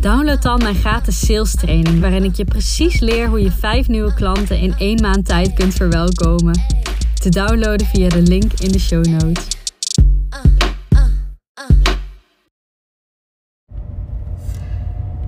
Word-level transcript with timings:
download 0.00 0.42
dan 0.42 0.58
mijn 0.58 0.74
gratis 0.74 1.26
sales 1.26 1.54
training, 1.54 2.00
waarin 2.00 2.24
ik 2.24 2.34
je 2.34 2.44
precies 2.44 3.00
leer 3.00 3.28
hoe 3.28 3.42
je 3.42 3.50
vijf 3.50 3.88
nieuwe 3.88 4.14
klanten 4.14 4.58
in 4.58 4.74
één 4.78 5.00
maand 5.00 5.26
tijd 5.26 5.54
kunt 5.54 5.74
verwelkomen. 5.74 6.60
Te 7.14 7.28
downloaden 7.28 7.86
via 7.86 8.08
de 8.08 8.22
link 8.22 8.52
in 8.52 8.72
de 8.72 8.78
show 8.78 9.04
notes. 9.04 9.46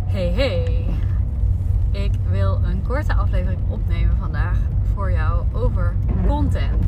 Hey 0.07 0.33
hey, 0.35 0.85
ik 1.91 2.13
wil 2.31 2.61
een 2.65 2.83
korte 2.83 3.15
aflevering 3.15 3.61
opnemen 3.69 4.17
vandaag 4.19 4.59
voor 4.95 5.13
jou 5.13 5.45
over 5.53 5.97
content. 6.27 6.85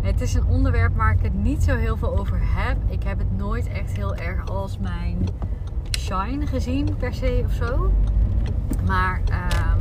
Het 0.00 0.20
is 0.20 0.34
een 0.34 0.44
onderwerp 0.44 0.96
waar 0.96 1.12
ik 1.12 1.22
het 1.22 1.34
niet 1.34 1.62
zo 1.62 1.76
heel 1.76 1.96
veel 1.96 2.18
over 2.18 2.40
heb. 2.42 2.76
Ik 2.88 3.02
heb 3.02 3.18
het 3.18 3.36
nooit 3.36 3.68
echt 3.68 3.96
heel 3.96 4.14
erg 4.14 4.48
als 4.48 4.78
mijn 4.78 5.28
shine 6.00 6.46
gezien 6.46 6.96
per 6.96 7.14
se 7.14 7.42
of 7.46 7.52
zo. 7.52 7.92
Maar 8.86 9.20
ehm, 9.24 9.78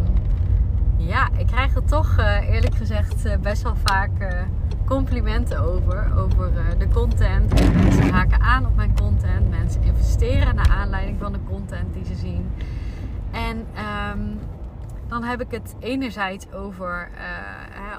ja, 0.98 1.30
ik 1.38 1.48
krijg 1.48 1.76
er 1.76 1.86
toch 1.86 2.16
uh, 2.20 2.50
eerlijk 2.50 2.76
gezegd 2.76 3.26
uh, 3.26 3.38
best 3.38 3.62
wel 3.64 3.76
vaak 3.76 4.10
uh, 4.20 4.42
complimenten 4.86 5.60
over. 5.60 6.12
Over 6.18 6.52
de 6.78 6.88
content. 6.88 7.54
En 7.54 7.76
mensen 7.76 8.10
haken 8.10 8.42
aan 8.42 8.66
op 8.66 8.76
mijn 8.76 8.96
content. 8.96 9.50
Mensen 9.50 9.84
investeren 9.84 10.56
naar 10.56 10.70
aanleiding 10.70 11.20
van 11.20 11.32
de 11.32 11.40
content 11.50 11.94
die 11.94 12.06
ze 12.06 12.16
zien. 12.16 12.52
En 13.32 13.58
um, 13.58 14.40
dan 15.08 15.24
heb 15.24 15.42
ik 15.42 15.52
het 15.52 15.76
enerzijds 15.80 16.52
over, 16.52 17.10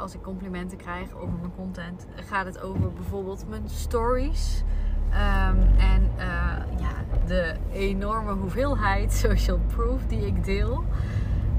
als 0.01 0.15
ik 0.15 0.23
complimenten 0.23 0.79
krijg 0.79 1.15
over 1.15 1.39
mijn 1.41 1.55
content, 1.57 2.07
gaat 2.15 2.47
het 2.47 2.61
over 2.61 2.93
bijvoorbeeld 2.93 3.45
mijn 3.49 3.69
stories. 3.69 4.65
Um, 5.11 5.59
en 5.79 6.11
uh, 6.17 6.25
ja, 6.81 6.93
de 7.27 7.55
enorme 7.73 8.33
hoeveelheid 8.33 9.13
social 9.27 9.61
proof 9.67 10.01
die 10.07 10.27
ik 10.27 10.45
deel. 10.45 10.85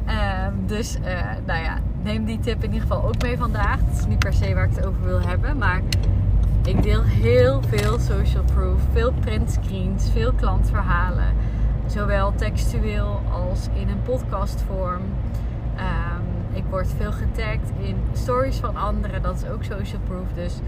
Um, 0.08 0.68
dus 0.68 0.98
uh, 1.00 1.06
nou 1.46 1.64
ja, 1.64 1.80
neem 2.04 2.26
die 2.26 2.40
tip 2.40 2.64
in 2.64 2.74
ieder 2.74 2.82
geval 2.88 3.04
ook 3.04 3.22
mee 3.22 3.38
vandaag. 3.38 3.80
Het 3.80 4.00
is 4.00 4.06
niet 4.06 4.20
per 4.20 4.34
se 4.34 4.54
waar 4.54 4.66
ik 4.66 4.76
het 4.76 4.86
over 4.86 5.04
wil 5.04 5.22
hebben, 5.22 5.58
maar 5.58 5.82
ik 6.64 6.84
deel 6.84 7.04
heel 7.04 7.62
veel 7.68 8.00
social 8.00 8.44
proof, 8.44 8.80
veel 8.92 9.12
printscreens, 9.12 10.10
veel 10.12 10.34
klantverhalen. 10.34 11.34
Zowel 11.86 12.36
textueel 12.36 13.22
als 13.32 13.68
in 13.74 13.90
een 13.90 14.02
podcastvorm. 14.02 15.02
Um, 15.78 16.56
ik 16.58 16.64
word 16.70 16.88
veel 16.98 17.12
getagd 17.12 17.72
in 17.80 17.98
stories 18.14 18.58
van 18.58 18.76
anderen, 18.76 19.22
dat 19.22 19.36
is 19.36 19.50
ook 19.50 19.64
social 19.64 20.02
proof. 20.08 20.28
Dus 20.34 20.60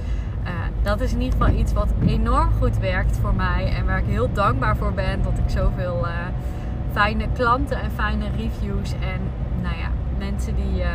uh, 0.46 0.50
dat 0.82 1.02
is 1.02 1.14
in 1.14 1.22
ieder 1.22 1.40
geval 1.40 1.56
iets 1.60 1.74
wat 1.74 1.94
enorm 2.06 2.50
goed 2.60 2.78
werkt 2.78 3.18
voor 3.18 3.36
mij. 3.36 3.74
En 3.76 3.86
waar 3.86 3.98
ik 3.98 4.06
heel 4.06 4.34
dankbaar 4.34 4.78
voor 4.78 4.94
ben 4.94 5.22
dat 5.22 5.38
ik 5.38 5.50
zoveel 5.50 6.06
uh, 6.06 6.12
fijne 6.92 7.28
klanten 7.34 7.82
en 7.82 7.92
fijne 7.92 8.26
reviews 8.38 8.92
en 8.92 9.22
nou 9.62 9.78
ja, 9.78 9.90
mensen 10.18 10.56
die 10.56 10.82
uh, 10.82 10.88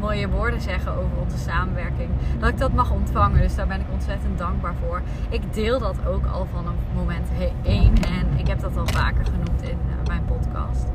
mooie 0.00 0.28
woorden 0.28 0.60
zeggen 0.60 0.92
over 0.92 1.18
onze 1.22 1.38
samenwerking, 1.38 2.10
dat 2.38 2.48
ik 2.48 2.58
dat 2.58 2.72
mag 2.72 2.90
ontvangen. 2.90 3.40
Dus 3.40 3.54
daar 3.54 3.66
ben 3.66 3.80
ik 3.80 3.86
ontzettend 3.92 4.38
dankbaar 4.38 4.74
voor. 4.74 5.02
Ik 5.28 5.54
deel 5.54 5.78
dat 5.78 6.06
ook 6.06 6.26
al 6.26 6.46
van 6.52 6.66
een 6.66 6.78
moment 6.94 7.28
1 7.62 7.94
en 7.94 8.38
ik 8.38 8.46
heb 8.46 8.60
dat 8.60 8.76
al 8.76 8.86
vaker 8.86 9.24
genoemd 9.24 9.62
in 9.62 9.78
mijn 10.06 10.24
podcast. 10.24 10.86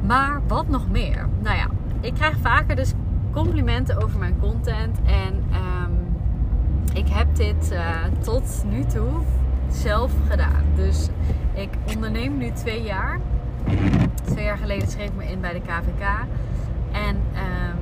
Maar 0.00 0.40
wat 0.46 0.68
nog 0.68 0.90
meer? 0.90 1.28
Nou 1.40 1.56
ja, 1.56 1.66
ik 2.00 2.14
krijg 2.14 2.36
vaker 2.36 2.76
dus 2.76 2.92
complimenten 3.32 4.02
over 4.02 4.18
mijn 4.18 4.38
content 4.38 4.98
en 5.04 5.44
ik 6.94 7.08
heb 7.08 7.34
dit 7.36 7.72
uh, 7.72 7.80
tot 8.20 8.64
nu 8.70 8.84
toe 8.84 9.10
zelf 9.70 10.12
gedaan. 10.30 10.64
Dus 10.74 11.08
ik 11.52 11.68
onderneem 11.94 12.36
nu 12.36 12.50
twee 12.50 12.82
jaar. 12.82 13.20
Twee 14.24 14.44
jaar 14.44 14.58
geleden 14.58 14.88
schreef 14.88 15.06
ik 15.06 15.16
me 15.16 15.24
in 15.24 15.40
bij 15.40 15.52
de 15.52 15.60
KVK. 15.60 16.06
En 16.92 17.16
um, 17.16 17.78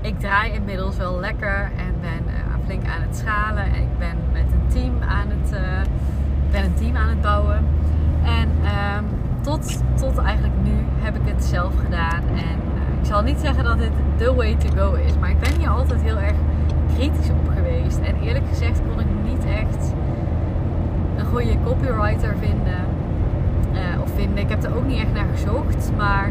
ik 0.00 0.20
draai 0.20 0.52
inmiddels 0.52 0.96
wel 0.96 1.20
lekker 1.20 1.70
en 1.76 1.94
ben 2.00 2.34
uh, 2.34 2.64
flink 2.64 2.86
aan 2.86 3.02
het 3.02 3.16
schalen. 3.16 3.64
En 3.64 3.80
ik 3.80 3.98
ben 3.98 4.16
met 4.32 4.44
een 4.52 4.68
team 4.68 5.02
aan 5.08 5.26
het, 5.28 5.52
uh, 5.52 5.60
ben 6.50 6.64
een 6.64 6.74
team 6.74 6.96
aan 6.96 7.08
het 7.08 7.20
bouwen. 7.20 7.66
En 8.24 8.48
um, 8.48 9.04
tot, 9.40 9.82
tot 9.96 10.18
eigenlijk 10.18 10.54
nu 10.62 10.74
heb 10.98 11.16
ik 11.16 11.34
het 11.34 11.44
zelf 11.44 11.72
gedaan. 11.84 12.22
En 12.28 12.60
ik 13.00 13.06
zal 13.08 13.22
niet 13.22 13.38
zeggen 13.40 13.64
dat 13.64 13.78
dit 13.78 13.92
the 14.16 14.34
way 14.34 14.54
to 14.54 14.68
go 14.76 14.94
is. 14.94 15.18
Maar 15.18 15.30
ik 15.30 15.38
ben 15.38 15.58
hier 15.58 15.68
altijd 15.68 16.02
heel 16.02 16.18
erg 16.18 16.36
kritisch 16.94 17.30
op 17.30 17.54
geweest. 17.54 17.98
En 17.98 18.14
eerlijk 18.22 18.44
gezegd 18.48 18.80
kon 18.88 19.00
ik 19.00 19.06
niet 19.24 19.44
echt 19.44 19.92
een 21.16 21.26
goede 21.26 21.56
copywriter 21.64 22.34
vinden. 22.40 22.80
Uh, 23.72 24.02
of 24.02 24.10
vinden. 24.14 24.38
Ik 24.38 24.48
heb 24.48 24.62
er 24.62 24.76
ook 24.76 24.86
niet 24.86 24.98
echt 24.98 25.12
naar 25.12 25.26
gezocht. 25.32 25.92
Maar 25.96 26.30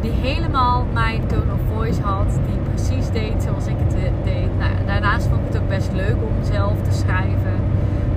die 0.00 0.10
helemaal 0.10 0.86
mijn 0.92 1.26
tone 1.26 1.52
of 1.52 1.76
voice 1.76 2.02
had. 2.02 2.38
Die 2.46 2.58
precies 2.74 3.10
deed 3.10 3.42
zoals 3.42 3.66
ik 3.66 3.76
het 3.78 3.90
deed. 4.24 4.58
Nou, 4.58 4.72
daarnaast 4.86 5.26
vond 5.26 5.40
ik 5.40 5.46
het 5.52 5.62
ook 5.62 5.68
best 5.68 5.92
leuk 5.92 6.16
om 6.16 6.44
zelf 6.44 6.82
te 6.82 6.92
schrijven. 6.92 7.56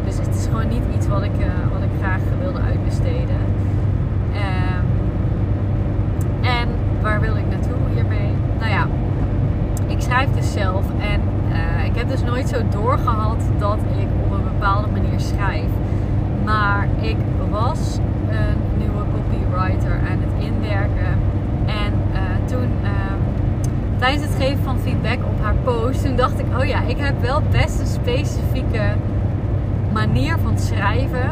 Dus 0.05 0.17
het 0.17 0.35
is 0.35 0.45
gewoon 0.45 0.67
niet 0.67 0.83
iets 0.95 1.07
wat 1.07 1.23
ik, 1.23 1.37
uh, 1.39 1.45
wat 1.73 1.81
ik 1.81 1.89
graag 2.01 2.21
wilde 2.41 2.59
uitbesteden. 2.59 3.41
Um, 4.33 4.85
en 6.41 6.67
waar 7.01 7.21
wil 7.21 7.35
ik 7.35 7.49
naartoe 7.49 7.77
hiermee? 7.93 8.31
Nou 8.59 8.71
ja, 8.71 8.87
ik 9.87 10.01
schrijf 10.01 10.29
dus 10.31 10.51
zelf. 10.51 10.85
En 10.99 11.21
ik 11.95 12.01
heb 12.01 12.09
dus 12.09 12.23
nooit 12.23 12.49
zo 12.49 12.57
doorgehad 12.69 13.41
dat 13.57 13.77
ik 13.97 14.07
op 14.25 14.31
een 14.31 14.43
bepaalde 14.43 14.87
manier 14.87 15.19
schrijf. 15.19 15.69
Maar 16.45 16.87
ik 17.01 17.15
was 17.49 17.97
een 18.29 18.77
nieuwe 18.77 19.03
copywriter 19.13 19.91
aan 19.91 20.19
het 20.25 20.45
inwerken. 20.45 21.13
En 21.65 21.93
uh, 22.13 22.47
toen, 22.47 22.69
uh, 22.83 22.89
tijdens 23.97 24.23
het 24.23 24.35
geven 24.43 24.63
van 24.63 24.79
feedback 24.79 25.17
op 25.17 25.41
haar 25.41 25.55
post, 25.63 26.05
toen 26.05 26.15
dacht 26.15 26.39
ik: 26.39 26.45
oh 26.59 26.65
ja, 26.65 26.81
ik 26.81 26.97
heb 26.97 27.21
wel 27.21 27.41
best 27.51 27.79
een 27.79 27.87
specifieke 27.87 28.93
manier 29.93 30.35
van 30.43 30.59
schrijven. 30.59 31.29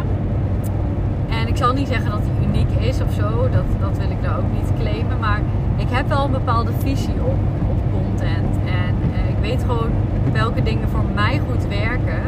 En 1.29 1.47
ik 1.47 1.57
zal 1.57 1.73
niet 1.73 1.87
zeggen 1.87 2.11
dat 2.11 2.21
die 2.23 2.47
uniek 2.47 2.71
is 2.79 3.01
of 3.01 3.13
zo, 3.13 3.49
dat, 3.49 3.65
dat 3.79 3.97
wil 3.97 4.09
ik 4.09 4.21
nou 4.21 4.37
ook 4.37 4.51
niet 4.53 4.71
claimen. 4.79 5.19
Maar 5.19 5.41
ik 5.75 5.87
heb 5.89 6.07
wel 6.07 6.25
een 6.25 6.31
bepaalde 6.31 6.71
visie 6.79 7.21
op, 7.23 7.39
op 7.69 7.77
content. 7.91 8.55
En 8.65 8.95
uh, 9.11 9.29
ik 9.29 9.37
weet 9.41 9.61
gewoon 9.61 9.91
welke 10.31 10.63
dingen 10.63 10.89
voor 10.89 11.03
mij 11.13 11.41
goed 11.49 11.67
werken. 11.67 12.21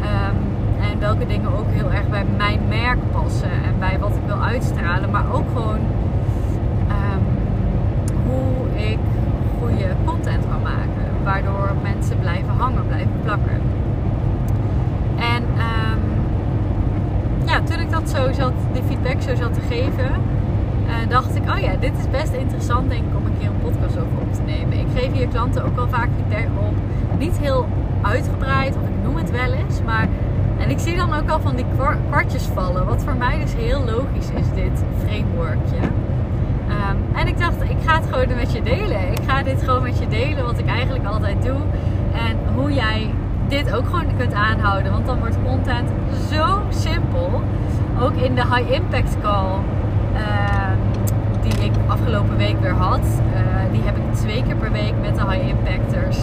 Um, 0.00 0.36
en 0.90 0.98
welke 0.98 1.26
dingen 1.26 1.58
ook 1.58 1.66
heel 1.68 1.92
erg 1.92 2.08
bij 2.08 2.24
mijn 2.36 2.60
merk 2.68 2.98
passen 3.12 3.50
en 3.50 3.78
bij 3.78 3.98
wat 3.98 4.10
ik 4.10 4.22
wil 4.26 4.42
uitstralen. 4.42 5.10
Maar 5.10 5.24
ook 5.32 5.46
gewoon 5.54 5.80
um, 6.88 7.24
hoe 8.26 8.82
ik 8.90 8.98
goede 9.58 9.88
content 10.04 10.44
kan 10.50 10.62
maken. 10.62 11.24
Waardoor 11.24 11.70
mensen 11.82 12.18
blijven 12.18 12.54
hangen, 12.58 12.86
blijven 12.86 13.12
plakken. 13.22 13.60
En 15.16 15.42
um, 15.42 16.00
ja, 17.46 17.60
toen 17.60 17.80
ik 17.80 17.90
dat 17.90 18.10
zo 18.10 18.32
zat, 18.32 18.52
die 18.72 18.82
feedback 18.82 19.22
zo 19.22 19.34
zat 19.34 19.54
te 19.54 19.60
geven, 19.68 20.10
uh, 20.92 21.08
dacht 21.08 21.36
ik, 21.36 21.42
oh 21.50 21.58
ja, 21.58 21.76
dit 21.80 21.92
is 21.98 22.10
best 22.10 22.32
interessant 22.32 22.90
denk 22.90 23.02
ik 23.02 23.16
om 23.16 23.26
een 23.26 23.38
keer 23.38 23.48
een 23.48 23.60
podcast 23.62 23.96
over 23.98 24.18
op 24.20 24.32
te 24.34 24.42
nemen. 24.42 24.78
Ik 24.78 24.86
geef 24.94 25.12
hier 25.12 25.28
klanten 25.28 25.64
ook 25.64 25.76
wel 25.76 25.88
vaak 25.88 26.08
feedback 26.16 26.48
op 26.68 26.74
niet 27.18 27.38
heel 27.38 27.66
uitgebreid, 28.02 28.76
of 28.76 28.88
ik 28.88 29.02
noem 29.02 29.16
het 29.16 29.30
wel 29.30 29.52
eens. 29.52 29.82
Maar, 29.82 30.08
en 30.58 30.70
ik 30.70 30.78
zie 30.78 30.96
dan 30.96 31.14
ook 31.14 31.30
al 31.30 31.40
van 31.40 31.56
die 31.56 31.64
kwartjes 32.08 32.44
vallen. 32.44 32.86
Wat 32.86 33.02
voor 33.02 33.16
mij 33.16 33.38
dus 33.38 33.54
heel 33.54 33.84
logisch 33.84 34.30
is, 34.40 34.46
dit 34.54 34.84
frameworkje. 35.04 35.82
Um, 36.68 37.16
en 37.16 37.26
ik 37.26 37.38
dacht, 37.38 37.62
ik 37.62 37.76
ga 37.84 37.94
het 37.94 38.06
gewoon 38.10 38.36
met 38.36 38.52
je 38.52 38.62
delen. 38.62 39.12
Ik 39.12 39.20
ga 39.26 39.42
dit 39.42 39.62
gewoon 39.62 39.82
met 39.82 39.98
je 39.98 40.08
delen, 40.08 40.44
wat 40.44 40.58
ik 40.58 40.66
eigenlijk 40.66 41.06
altijd 41.06 41.42
doe. 41.42 41.60
En 42.12 42.36
hoe 42.54 42.72
jij 42.72 43.10
dit 43.48 43.74
ook 43.74 43.84
gewoon 43.84 44.16
kunt 44.16 44.32
aanhouden. 44.34 44.92
Want 44.92 45.06
dan 45.06 45.18
wordt 45.18 45.36
content 45.44 45.88
zo 46.30 46.60
simpel. 46.68 47.42
Ook 48.00 48.14
in 48.14 48.34
de 48.34 48.42
high 48.54 48.70
impact 48.70 49.16
call. 49.22 49.58
Uh, 50.14 50.61
afgelopen 52.02 52.36
week 52.36 52.60
weer 52.60 52.74
had. 52.74 53.00
Uh, 53.00 53.72
die 53.72 53.82
heb 53.82 53.96
ik 53.96 54.14
twee 54.14 54.42
keer 54.42 54.56
per 54.56 54.72
week 54.72 54.94
met 55.00 55.14
de 55.16 55.30
high 55.30 55.48
impacters. 55.48 56.18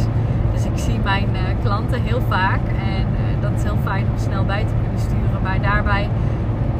Dus 0.53 0.65
ik 0.65 0.77
zie 0.77 0.99
mijn 1.03 1.29
uh, 1.33 1.39
klanten 1.63 2.01
heel 2.01 2.21
vaak 2.27 2.59
en 2.67 3.01
uh, 3.01 3.41
dat 3.41 3.51
is 3.55 3.63
heel 3.63 3.77
fijn 3.83 4.05
om 4.11 4.17
snel 4.17 4.45
bij 4.45 4.63
te 4.63 4.73
kunnen 4.81 4.99
sturen. 4.99 5.41
Maar 5.43 5.61
daarbij, 5.61 6.09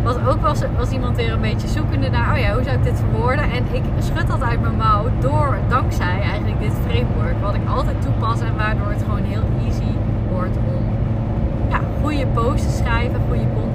wat 0.04 0.20
ook 0.28 0.42
was, 0.42 0.60
was 0.78 0.90
iemand 0.90 1.16
weer 1.16 1.32
een 1.32 1.42
beetje 1.42 1.68
zoekende 1.68 2.10
naar, 2.10 2.34
oh 2.34 2.40
ja, 2.40 2.54
hoe 2.54 2.64
zou 2.64 2.76
ik 2.76 2.84
dit 2.84 3.00
verwoorden? 3.00 3.52
En 3.52 3.64
ik 3.72 3.84
schud 4.00 4.28
dat 4.28 4.42
uit 4.42 4.62
mijn 4.62 4.76
mouw 4.78 5.04
door, 5.20 5.58
dankzij 5.68 6.22
eigenlijk 6.22 6.60
dit 6.60 6.74
framework, 6.88 7.42
wat 7.42 7.56
ik 7.56 7.70
altijd 7.76 8.02
toepas 8.02 8.40
en 8.40 8.56
waardoor 8.58 8.90
het 8.90 9.04
gewoon 9.04 9.24
heel 9.24 9.44
easy 9.66 9.92
wordt 10.32 10.58
om 10.58 10.84
ja, 11.70 11.80
goede 12.02 12.26
posts 12.28 12.66
te 12.66 12.84
schrijven, 12.84 13.20
goede 13.28 13.46
content 13.54 13.69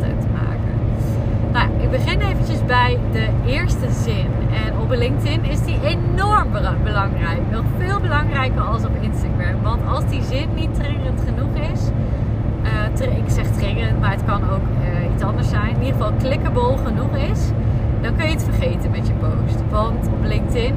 ik 1.84 1.90
begin 1.90 2.20
eventjes 2.20 2.64
bij 2.64 2.98
de 3.12 3.28
eerste 3.46 3.90
zin. 3.90 4.26
En 4.64 4.78
op 4.78 4.90
LinkedIn 4.90 5.44
is 5.44 5.62
die 5.62 5.78
enorm 5.82 6.52
belangrijk. 6.82 7.40
Nog 7.50 7.64
veel 7.78 8.00
belangrijker 8.00 8.60
als 8.60 8.84
op 8.84 8.90
Instagram. 9.00 9.62
Want 9.62 9.80
als 9.88 10.06
die 10.06 10.22
zin 10.22 10.48
niet 10.54 10.74
triggerend 10.74 11.20
genoeg 11.20 11.70
is, 11.72 11.80
uh, 13.00 13.16
ik 13.16 13.24
zeg 13.30 13.46
triggerend, 13.46 14.00
maar 14.00 14.10
het 14.10 14.24
kan 14.24 14.42
ook 14.50 14.66
uh, 14.82 15.14
iets 15.14 15.22
anders 15.22 15.48
zijn. 15.48 15.68
In 15.68 15.82
ieder 15.82 15.92
geval 15.92 16.12
clickable 16.18 16.76
genoeg 16.84 17.16
is, 17.32 17.40
dan 18.00 18.16
kun 18.16 18.26
je 18.26 18.32
het 18.32 18.44
vergeten 18.44 18.90
met 18.90 19.06
je 19.06 19.12
post. 19.12 19.62
Want 19.70 20.06
op 20.06 20.24
LinkedIn, 20.24 20.74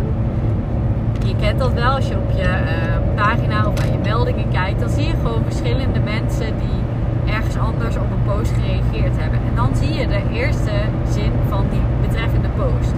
je 1.25 1.35
kent 1.35 1.59
dat 1.59 1.73
wel 1.73 1.91
als 1.91 2.07
je 2.07 2.15
op 2.15 2.31
je 2.35 2.43
uh, 2.43 3.15
pagina 3.15 3.67
of 3.67 3.73
bij 3.73 3.91
je 3.91 3.99
meldingen 4.03 4.49
kijkt, 4.49 4.79
dan 4.79 4.89
zie 4.89 5.07
je 5.07 5.13
gewoon 5.23 5.43
verschillende 5.43 5.99
mensen 5.99 6.57
die 6.57 6.86
ergens 7.27 7.57
anders 7.57 7.95
op 7.95 8.11
een 8.11 8.33
post 8.33 8.51
gereageerd 8.51 9.17
hebben. 9.17 9.39
En 9.49 9.55
dan 9.55 9.69
zie 9.75 9.93
je 9.93 10.07
de 10.07 10.21
eerste 10.31 10.71
zin 11.09 11.31
van 11.49 11.65
die 11.69 11.81
betreffende 12.01 12.47
post. 12.47 12.93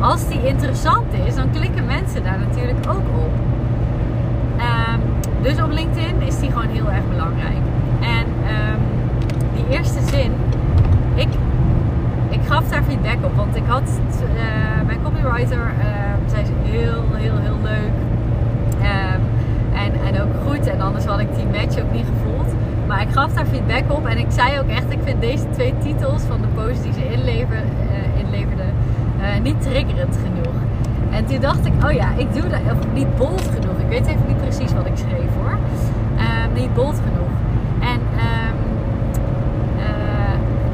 Als 0.00 0.28
die 0.28 0.46
interessant 0.46 1.06
is, 1.26 1.34
dan 1.34 1.50
klikken 1.50 1.86
mensen 1.86 2.22
daar 2.22 2.38
natuurlijk 2.38 2.78
ook 2.88 3.06
op. 3.26 3.32
Um, 4.58 5.00
dus 5.42 5.62
op 5.62 5.70
LinkedIn 5.70 6.20
is 6.20 6.38
die 6.40 6.50
gewoon 6.50 6.68
heel 6.68 6.90
erg 6.90 7.08
belangrijk. 7.08 7.62
En 8.00 8.26
um, 8.26 8.80
die 9.54 9.76
eerste 9.76 10.00
zin, 10.02 10.32
ik, 11.14 11.28
ik 12.28 12.40
gaf 12.46 12.68
daar 12.68 12.82
feedback 12.82 13.24
op. 13.24 13.36
Want 13.36 13.56
ik 13.56 13.62
had 13.66 14.00
uh, 14.22 14.86
mijn 14.86 15.02
copywriter, 15.02 15.58
uh, 15.78 15.84
zij 16.26 16.42
is 16.42 16.48
heel, 16.62 17.04
heel, 17.12 17.36
heel 17.36 17.58
leuk. 17.62 17.92
Um, 18.80 19.20
en, 19.74 20.14
en 20.14 20.22
ook 20.22 20.34
goed. 20.46 20.66
En 20.66 20.80
anders 20.80 21.04
had 21.04 21.20
ik 21.20 21.34
die 21.34 21.46
match 21.46 21.82
ook 21.82 21.92
niet 21.92 22.06
gevoeld. 22.06 22.49
Maar 22.90 23.02
ik 23.02 23.12
gaf 23.12 23.32
daar 23.32 23.46
feedback 23.46 23.82
op. 23.88 24.06
En 24.06 24.18
ik 24.18 24.26
zei 24.28 24.58
ook 24.58 24.68
echt, 24.68 24.90
ik 24.90 24.98
vind 25.04 25.20
deze 25.20 25.50
twee 25.50 25.74
titels 25.82 26.22
van 26.22 26.40
de 26.40 26.46
post 26.46 26.82
die 26.82 26.92
ze 26.92 27.12
inlever, 27.12 27.56
uh, 27.56 28.20
inleverde 28.20 28.62
uh, 29.20 29.40
niet 29.42 29.62
triggerend 29.62 30.18
genoeg. 30.24 30.54
En 31.10 31.26
toen 31.26 31.40
dacht 31.40 31.66
ik, 31.66 31.72
oh 31.84 31.92
ja, 31.92 32.08
ik 32.16 32.34
doe 32.34 32.48
dat 32.48 32.60
niet 32.94 33.16
bold 33.16 33.50
genoeg. 33.54 33.78
Ik 33.78 33.88
weet 33.88 34.06
even 34.06 34.26
niet 34.26 34.36
precies 34.36 34.72
wat 34.72 34.86
ik 34.86 34.96
schreef 34.96 35.30
hoor. 35.40 35.58
Uh, 36.16 36.60
niet 36.60 36.74
bold 36.74 37.00
genoeg. 37.04 37.32
En 37.80 38.00
um, 38.00 38.58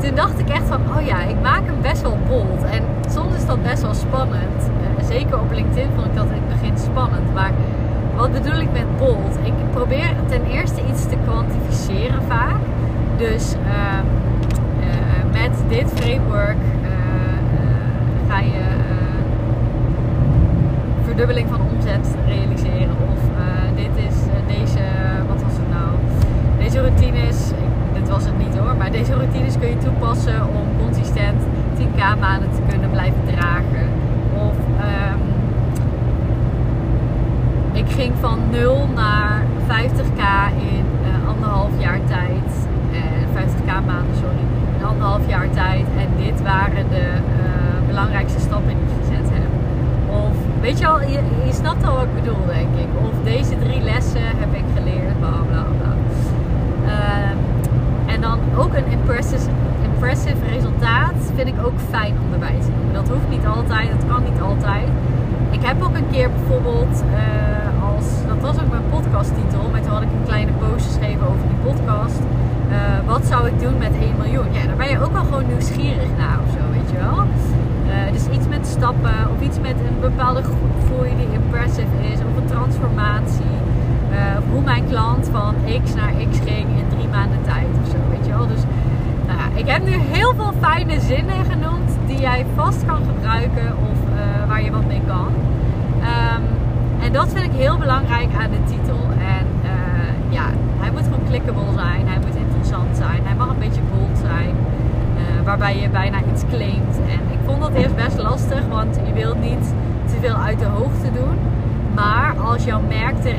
toen 0.00 0.14
dacht 0.14 0.38
ik 0.38 0.48
echt 0.48 0.64
van, 0.68 0.80
oh 0.96 1.06
ja, 1.06 1.22
ik 1.22 1.40
maak 1.42 1.62
hem 1.64 1.80
best 1.80 2.02
wel 2.02 2.18
bold. 2.28 2.64
En 2.70 2.82
soms 3.08 3.34
is 3.34 3.46
dat 3.46 3.62
best 3.62 3.82
wel 3.82 3.94
spannend. 3.94 4.70
zeker 5.08 5.40
op 5.40 5.52
LinkedIn 5.52 5.88
vond 5.94 6.06
ik 6.06 6.14
dat 6.14 6.26
in 6.26 6.42
het 6.46 6.60
begin 6.60 6.78
spannend. 6.78 7.34
Maar 7.34 7.50
wat 8.16 8.32
bedoel 8.32 8.60
ik 8.60 8.72
met 8.72 8.96
bold? 8.98 9.38
Ik 9.42 9.52
probeer 9.70 10.14
ten 10.28 10.44
eerste 10.44 10.80
iets 10.90 11.08
te 11.08 11.16
kwantificeren 11.24 12.22
vaak. 12.22 12.56
Dus 13.16 13.54
uh, 13.54 13.98
uh, 14.80 15.32
met 15.32 15.56
dit 15.68 15.92
framework 15.94 16.56
uh, 16.82 16.90
ga 18.28 18.40
je 18.40 18.64
verdubbeling 21.04 21.48
van 21.48 21.60
omzet 21.60 22.16
realiseren. 22.26 22.96
Of 23.12 23.20
dit 23.74 24.04
is 24.08 24.14
deze, 24.46 24.82
wat 25.28 25.42
was 25.42 25.52
het 25.52 25.68
nou? 25.70 25.90
Deze 26.58 26.80
routines, 26.80 27.50
dit 27.92 28.08
was 28.08 28.24
het 28.24 28.38
niet 28.38 28.58
hoor, 28.58 28.76
maar 28.76 28.90
deze 28.90 29.14
routines 29.14 29.58
kun 29.58 29.68
je 29.68 29.78
toepassen 29.78 30.40
om 30.42 30.84
consistent 30.84 31.42
10k 31.78 32.18
maanden 32.20 32.50
te 32.50 32.60
kunnen 32.68 32.90
blijven 32.90 33.20
dragen. 33.26 33.88
Of 34.34 34.56
um, 34.80 35.35
ik 37.76 37.90
ging 37.90 38.12
van 38.20 38.38
0 38.50 38.88
naar 38.94 39.42
50k 39.68 40.22
in 40.58 40.86
uh, 41.02 41.28
anderhalf 41.28 41.70
jaar 41.78 42.00
tijd. 42.06 42.48
Uh, 42.92 42.98
50k 43.36 43.66
maanden, 43.86 44.14
sorry. 44.14 44.44
In 44.78 44.84
anderhalf 44.84 45.28
jaar 45.28 45.50
tijd. 45.50 45.86
En 45.98 46.24
dit 46.24 46.42
waren 46.42 46.88
de 46.88 47.06
uh, 47.06 47.86
belangrijkste 47.86 48.40
stappen 48.40 48.68
die 48.68 48.76
ik 48.76 48.92
gezet 49.00 49.28
heb. 49.32 49.50
Of 50.10 50.36
weet 50.60 50.78
je 50.78 50.86
al, 50.86 51.00
je, 51.00 51.20
je 51.46 51.52
snapt 51.52 51.86
al 51.86 51.94
wat 51.94 52.04
ik 52.04 52.14
bedoel, 52.14 52.46
denk 52.46 52.72
ik. 52.84 52.90
Of 53.08 53.14
deze 53.24 53.58
drie 53.58 53.80
lessen 53.80 54.26
heb 54.42 54.54
ik 54.54 54.64
geleerd, 54.76 55.18
bla 55.18 55.28
bla 55.50 55.66
bla. 55.78 55.92
Ehm, 56.86 57.36
en 58.06 58.20
dan 58.20 58.38
ook 58.56 58.74
een 58.74 58.86
impressive, 58.86 59.50
impressive 59.82 60.46
resultaat 60.54 61.14
vind 61.34 61.48
ik 61.48 61.66
ook 61.66 61.78
fijn 61.90 62.14
om 62.26 62.32
erbij 62.32 62.58
te 62.60 62.66
doen. 62.66 62.92
Dat 62.92 63.08
hoeft 63.08 63.28
niet 63.28 63.46
altijd, 63.46 63.88
dat 63.90 64.08
kan 64.08 64.22
niet 64.22 64.40
altijd. 64.40 64.88
Ik 65.56 65.62
heb 65.62 65.82
ook 65.82 65.94
een 65.94 66.10
keer 66.10 66.30
bijvoorbeeld 66.30 67.02
uh, 67.10 67.56
dat 68.26 68.40
was 68.40 68.64
ook 68.64 68.70
mijn 68.70 68.88
podcasttitel, 68.90 69.62
maar 69.72 69.80
toen 69.80 69.90
had 69.90 70.02
ik 70.02 70.12
een 70.18 70.28
kleine 70.30 70.52
post 70.52 70.86
geschreven 70.86 71.26
over 71.30 71.46
die 71.52 71.60
podcast. 71.68 72.20
Uh, 72.70 72.76
wat 73.06 73.24
zou 73.26 73.46
ik 73.46 73.60
doen 73.60 73.78
met 73.78 73.92
1 74.00 74.14
miljoen? 74.18 74.52
Ja, 74.52 74.66
daar 74.66 74.76
ben 74.76 74.88
je 74.88 75.00
ook 75.04 75.12
wel 75.12 75.24
gewoon 75.24 75.46
nieuwsgierig 75.46 76.10
naar 76.18 76.38
of 76.44 76.50
zo, 76.56 76.62
weet 76.76 76.90
je 76.92 76.98
wel. 77.06 77.18
Uh, 77.24 78.12
dus 78.12 78.24
iets 78.36 78.48
met 78.48 78.66
stappen 78.66 79.18
of 79.32 79.38
iets 79.40 79.58
met 79.60 79.76
een 79.88 80.00
bepaalde 80.00 80.42
groei 80.84 81.10
die 81.16 81.32
impressive 81.32 81.96
is 82.12 82.18
of 82.28 82.36
een 82.36 82.50
transformatie. 82.54 83.54
Hoe 84.50 84.62
mijn 84.62 84.86
klant 84.88 85.28
van 85.32 85.54
X 85.84 85.94
naar 85.94 86.12
X 86.30 86.38
ging 86.38 86.68
in 86.80 86.88
drie 86.88 87.08
maanden 87.08 87.42
tijd 87.44 87.66
of 87.82 87.90
zo, 87.90 87.96
weet 88.10 88.26
je 88.26 88.32
wel. 88.32 88.46
Dus 88.46 88.62
nou 89.26 89.38
ja, 89.38 89.46
ik 89.54 89.68
heb 89.68 89.84
nu 89.84 89.92
heel 90.16 90.34
veel 90.34 90.52
fijne 90.60 91.00
zinnen 91.00 91.44
genoemd 91.50 91.90
die 92.06 92.20
jij 92.20 92.46
vast 92.54 92.84
kan 92.86 93.00
gebruiken 93.06 93.68
of 93.90 93.95
waar 94.56 94.64
je 94.64 94.70
wat 94.70 94.86
mee 94.86 95.02
kan. 95.06 95.32
Um, 96.12 96.44
en 97.00 97.12
dat 97.12 97.28
vind 97.32 97.44
ik 97.44 97.52
heel 97.52 97.78
belangrijk 97.78 98.28
aan 98.40 98.50
de 98.50 98.64
titel. 98.64 99.00
En 99.36 99.46
uh, 99.64 100.32
ja, 100.32 100.46
hij 100.78 100.90
moet 100.90 101.02
gewoon 101.02 101.26
clickable 101.28 101.72
zijn. 101.74 102.08
Hij 102.08 102.18
moet 102.24 102.36
interessant 102.36 102.96
zijn. 102.96 103.20
Hij 103.24 103.34
mag 103.34 103.48
een 103.48 103.58
beetje 103.58 103.80
bold 103.92 104.18
zijn. 104.18 104.54
Uh, 105.16 105.44
waarbij 105.44 105.80
je 105.80 105.88
bijna 105.88 106.18
iets 106.32 106.42
claimt. 106.48 106.96
En 107.14 107.20
ik 107.36 107.38
vond 107.44 107.60
dat 107.60 107.74
eerst 107.74 107.96
best 107.96 108.18
lastig. 108.18 108.62
Want 108.68 109.00
je 109.06 109.12
wilt 109.12 109.40
niet 109.40 109.74
te 110.06 110.16
veel 110.20 110.34
uit 110.34 110.58
de 110.58 110.64
hoogte 110.64 111.10
doen. 111.12 111.36
Maar 111.94 112.34
als 112.38 112.64
jouw 112.64 112.80
merk 112.88 113.22
de, 113.22 113.34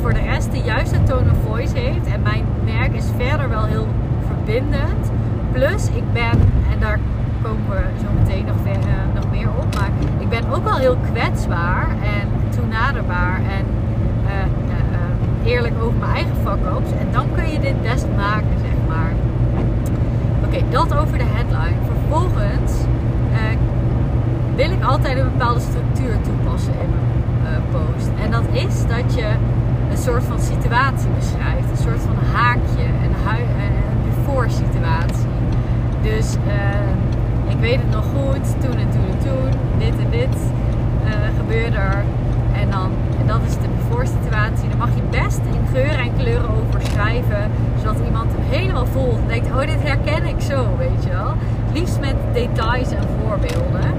voor 0.00 0.12
de 0.12 0.22
rest 0.32 0.52
de 0.52 0.62
juiste 0.64 1.02
tone 1.02 1.30
of 1.30 1.38
voice 1.46 1.78
heeft. 1.78 2.06
En 2.06 2.22
mijn 2.22 2.44
merk 2.64 2.92
is 2.92 3.06
verder 3.16 3.48
wel 3.48 3.64
heel 3.64 3.86
verbindend. 4.26 5.10
Plus 5.52 5.88
ik 5.88 6.12
ben, 6.12 6.38
en 6.72 6.78
daar 6.80 6.98
komen 7.42 7.70
we 7.70 7.82
zo 8.00 8.06
meteen 8.18 8.44
nog, 8.44 8.56
uh, 8.66 9.14
nog 9.14 9.30
meer 9.30 9.48
op. 9.48 9.74
Maar 9.74 9.90
ik 10.18 10.28
ben 10.28 10.52
ook 10.52 10.64
wel 10.64 10.76
heel 10.76 10.96
kwetsbaar. 11.12 11.88
En 11.88 12.28
toenaderbaar 12.48 13.36
en 13.36 13.64
uh, 14.24 14.30
uh, 14.68 15.52
eerlijk 15.52 15.74
over 15.82 15.98
mijn 15.98 16.14
eigen 16.14 16.36
fuck-ups. 16.44 16.90
En 16.90 17.06
dan 17.12 17.26
kun 17.34 17.50
je 17.52 17.60
dit 17.60 17.82
best 17.82 18.06
maken, 18.16 18.56
zeg 18.60 18.76
maar. 18.88 19.12
Oké, 20.44 20.62
dat 20.70 20.98
over 20.98 21.18
de 21.18 21.24
headline. 21.24 21.76
Vervolgens 21.86 22.72
wil 24.54 24.70
ik 24.70 24.82
altijd 24.82 25.18
een 25.18 25.30
bepaalde 25.32 25.60
structuur 25.60 26.20
toepassen 26.20 26.72
in 26.72 26.90
mijn 27.42 27.62
post. 27.70 28.08
En 28.22 28.30
dat 28.30 28.42
is 28.52 28.86
dat 28.86 29.14
je 29.14 29.26
een 29.90 29.98
soort 29.98 30.24
van 30.24 30.40
situatie 30.40 31.08
beschrijft. 31.18 31.70
Een 31.70 31.84
soort 31.86 32.00
van 32.00 32.16
haakje. 32.34 32.84
Een, 33.04 33.14
een 33.64 33.98
before 34.04 34.48
situatie. 34.48 35.28
Dus 36.02 36.34
ik 36.34 37.09
weet 37.60 37.80
het 37.84 37.90
nog 37.90 38.04
goed. 38.04 38.60
Toen 38.60 38.78
en 38.84 38.90
toen 38.90 39.08
en 39.10 39.18
toen. 39.18 39.50
Dit 39.78 39.94
en 40.04 40.10
dit 40.10 40.36
gebeurde 41.38 41.76
er. 41.76 42.04
En, 42.60 42.70
dan, 42.70 42.90
en 43.20 43.26
dat 43.26 43.40
is 43.46 43.54
de 43.54 43.68
before 43.76 44.06
situatie. 44.06 44.68
Dan 44.68 44.78
mag 44.78 44.94
je 44.94 45.02
best 45.22 45.40
in 45.52 45.66
geuren 45.72 45.98
en 45.98 46.16
kleuren 46.16 46.50
over 46.50 46.80
schrijven. 46.82 47.50
Zodat 47.78 47.96
iemand 48.04 48.32
hem 48.32 48.60
helemaal 48.60 48.86
voelt. 48.86 49.18
En 49.22 49.28
denkt, 49.28 49.46
oh 49.46 49.60
dit 49.60 49.82
herken 49.82 50.24
ik 50.26 50.40
zo, 50.40 50.66
weet 50.78 51.04
je 51.04 51.10
wel. 51.10 51.32
Liefst 51.72 52.00
met 52.00 52.16
details 52.32 52.90
en 52.90 53.06
voorbeelden. 53.18 53.90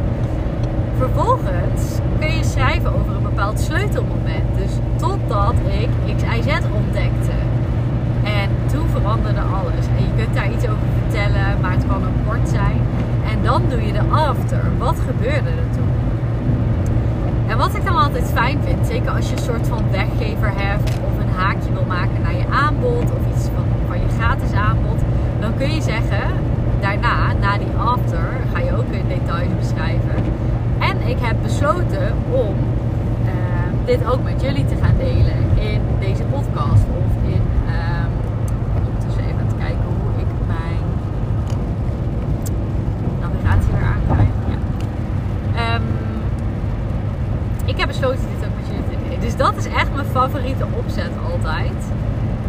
Vervolgens 0.98 1.84
kun 2.20 2.36
je 2.36 2.44
schrijven 2.44 2.94
over 3.00 3.16
een 3.16 3.24
bepaald 3.24 3.60
sleutelmoment. 3.60 4.48
Dus 4.58 4.72
totdat 4.96 5.54
ik 5.82 6.16
X, 6.18 6.24
Y, 6.24 6.42
Z 6.42 6.48
ontdekte. 6.82 7.38
En 8.24 8.50
toen 8.72 8.88
veranderde 8.88 9.40
alles. 9.40 9.86
En 9.98 10.04
je 10.04 10.24
kunt 10.24 10.36
daar 10.36 10.52
iets 10.52 10.64
over 10.64 10.88
vertellen, 11.12 11.62
maar 11.62 11.72
het 11.72 11.86
kan 11.88 12.04
ook 12.04 12.28
kort 12.28 12.50
zijn. 12.50 12.82
En 13.32 13.44
dan 13.44 13.62
doe 13.70 13.86
je 13.86 13.92
de 13.92 14.04
after. 14.12 14.62
Wat 14.78 14.96
gebeurde 15.08 15.50
er 15.50 15.70
toen? 15.76 15.92
En 17.48 17.58
wat 17.58 17.76
ik 17.76 17.86
dan 17.86 17.96
altijd 17.96 18.32
fijn 18.34 18.60
vind, 18.64 18.88
zeker 18.88 19.12
als 19.12 19.30
je 19.30 19.36
een 19.36 19.44
soort 19.44 19.68
van 19.68 19.84
weggever 19.92 20.52
hebt 20.56 20.90
of 20.90 21.24
een 21.24 21.34
haakje 21.36 21.74
wil 21.74 21.86
maken 21.88 22.22
naar 22.22 22.36
je 22.36 22.46
aanbod 22.52 23.04
of 23.04 23.36
iets 23.36 23.46
van, 23.56 23.66
van 23.88 24.00
je 24.00 24.08
gratis 24.20 24.52
aanbod, 24.52 25.00
dan 25.40 25.52
kun 25.58 25.74
je 25.74 25.82
zeggen, 25.82 26.28
daarna, 26.80 27.34
na 27.42 27.58
die 27.58 27.76
after, 27.78 28.26
ga 28.54 28.60
je 28.60 28.78
ook 28.78 28.92
in 28.92 29.08
details 29.08 29.56
beschrijven. 29.60 30.16
En 30.80 31.08
ik 31.08 31.18
heb 31.20 31.36
besloten 31.42 32.14
om 32.32 32.56
uh, 33.26 33.32
dit 33.86 34.06
ook 34.12 34.24
met 34.24 34.42
jullie 34.42 34.66
te 34.66 34.76
gaan 34.82 34.98
delen 34.98 35.40
in 35.72 35.82
deze 36.00 36.24
podcast 36.24 36.84
of 37.04 37.12
in. 37.34 37.44
Um, 37.78 38.12
ondertussen 38.86 39.24
even 39.24 39.40
aan 39.40 39.48
het 39.48 39.58
kijken 39.58 39.86
hoe 40.00 40.12
ik 40.24 40.32
mijn 40.48 40.84
navigatie 43.20 43.74
favoriete 50.12 50.66
opzet 50.78 51.12
altijd. 51.32 51.78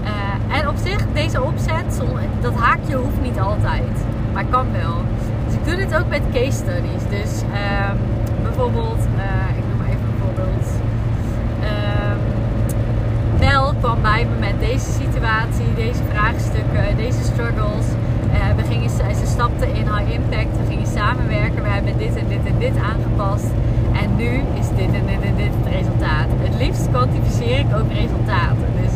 Eh, 0.05 0.59
en 0.59 0.69
op 0.69 0.77
zich, 0.85 1.07
deze 1.13 1.43
opzet, 1.43 2.03
dat 2.41 2.55
haakje 2.55 2.95
hoeft 2.97 3.21
niet 3.23 3.39
altijd. 3.39 3.93
Maar 4.33 4.45
kan 4.51 4.67
wel. 4.73 4.95
Dus 5.47 5.55
ik 5.55 5.65
doe 5.65 5.77
dit 5.77 5.99
ook 5.99 6.09
met 6.09 6.23
case 6.33 6.53
studies. 6.53 7.03
Dus 7.09 7.43
ehm, 7.53 7.97
bijvoorbeeld, 8.43 9.03
uh, 9.17 9.59
ik 9.59 9.65
noem 9.71 9.87
even 9.87 10.07
een 10.11 10.21
voorbeeld. 10.25 10.67
Uh, 11.61 12.15
Mel 13.39 13.75
kwam 13.81 14.03
bij 14.03 14.27
me 14.31 14.39
met 14.39 14.61
deze 14.61 14.91
situatie, 14.91 15.75
deze 15.75 16.03
vraagstukken, 16.13 16.97
deze 16.97 17.23
struggles. 17.23 17.87
Uh, 18.33 18.39
we 18.57 18.63
gingen, 18.63 18.91
ze 18.91 19.27
stapte 19.27 19.67
in 19.67 19.87
high 19.95 20.11
impact, 20.13 20.53
we 20.61 20.65
gingen 20.69 20.87
samenwerken, 20.87 21.63
we 21.63 21.69
hebben 21.69 21.99
dit 21.99 22.17
en 22.17 22.29
dit 22.29 22.45
en 22.45 22.59
dit 22.59 22.77
aangepast. 22.91 23.51
En 24.03 24.17
nu 24.17 24.31
is 24.61 24.69
dit 24.77 24.93
en 25.01 25.07
dit 25.11 25.23
en 25.31 25.37
dit 25.37 25.53
het 25.59 25.75
resultaat. 25.79 26.29
Het 26.47 26.55
liefst 26.63 26.89
kwantificeer 26.91 27.59
ik 27.59 27.71
ook 27.79 27.93
resultaten. 28.03 28.69
Dus 28.83 28.93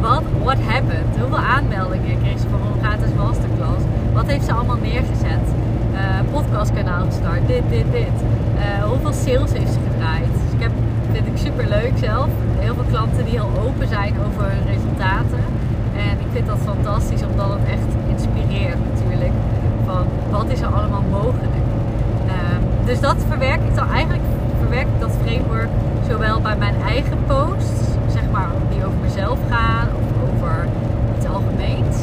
wat 0.00 0.22
what 0.42 0.60
happened? 0.72 1.12
Hoeveel 1.20 1.44
aanmeldingen 1.56 2.18
kreeg 2.22 2.38
ze 2.38 2.48
voor 2.48 2.60
een 2.66 2.82
gratis 2.84 3.12
masterclass? 3.16 3.82
Wat 4.12 4.26
heeft 4.26 4.44
ze 4.44 4.52
allemaal 4.52 4.80
neergezet? 4.90 5.46
Uh, 5.92 5.98
podcastkanaal 6.32 7.04
gestart, 7.04 7.46
dit, 7.46 7.62
dit, 7.68 7.88
dit. 7.92 8.16
Uh, 8.56 8.84
hoeveel 8.90 9.12
sales 9.12 9.52
heeft 9.58 9.72
ze 9.72 9.78
gedraaid? 9.90 10.32
Dus 10.42 10.52
ik 10.56 10.62
heb, 10.66 10.72
vind 11.12 11.26
ik 11.26 11.36
super 11.46 11.66
leuk 11.68 11.92
zelf. 12.08 12.28
Heel 12.58 12.74
veel 12.74 12.88
klanten 12.94 13.24
die 13.24 13.34
heel 13.40 13.52
open 13.66 13.88
zijn 13.88 14.14
over 14.26 14.48
resultaten. 14.72 15.42
En 16.10 16.14
ik 16.24 16.30
vind 16.32 16.46
dat 16.46 16.58
fantastisch 16.64 17.22
omdat 17.30 17.48
het 17.56 17.64
echt 17.76 17.90
inspireert 18.14 18.78
natuurlijk. 18.90 19.32
Van 19.86 20.04
wat 20.30 20.48
is 20.48 20.60
er 20.60 20.72
allemaal 20.78 21.04
mogelijk. 21.10 21.56
Ehm, 22.26 22.62
dus 22.84 23.00
dat 23.00 23.16
verwerk 23.28 23.60
ik 23.68 23.74
dan 23.74 23.90
eigenlijk 23.90 24.22
verwerk 24.58 24.86
ik 24.86 25.00
dat 25.00 25.14
framework 25.24 25.68
zowel 26.08 26.40
bij 26.40 26.56
mijn 26.56 26.74
eigen 26.86 27.18
posts, 27.26 27.80
zeg 28.08 28.22
maar 28.32 28.48
die 28.70 28.84
over 28.86 28.98
mezelf 29.02 29.38
gaan 29.50 29.88
of 30.00 30.08
over 30.28 30.66
iets 31.16 31.26
algemeens. 31.26 31.96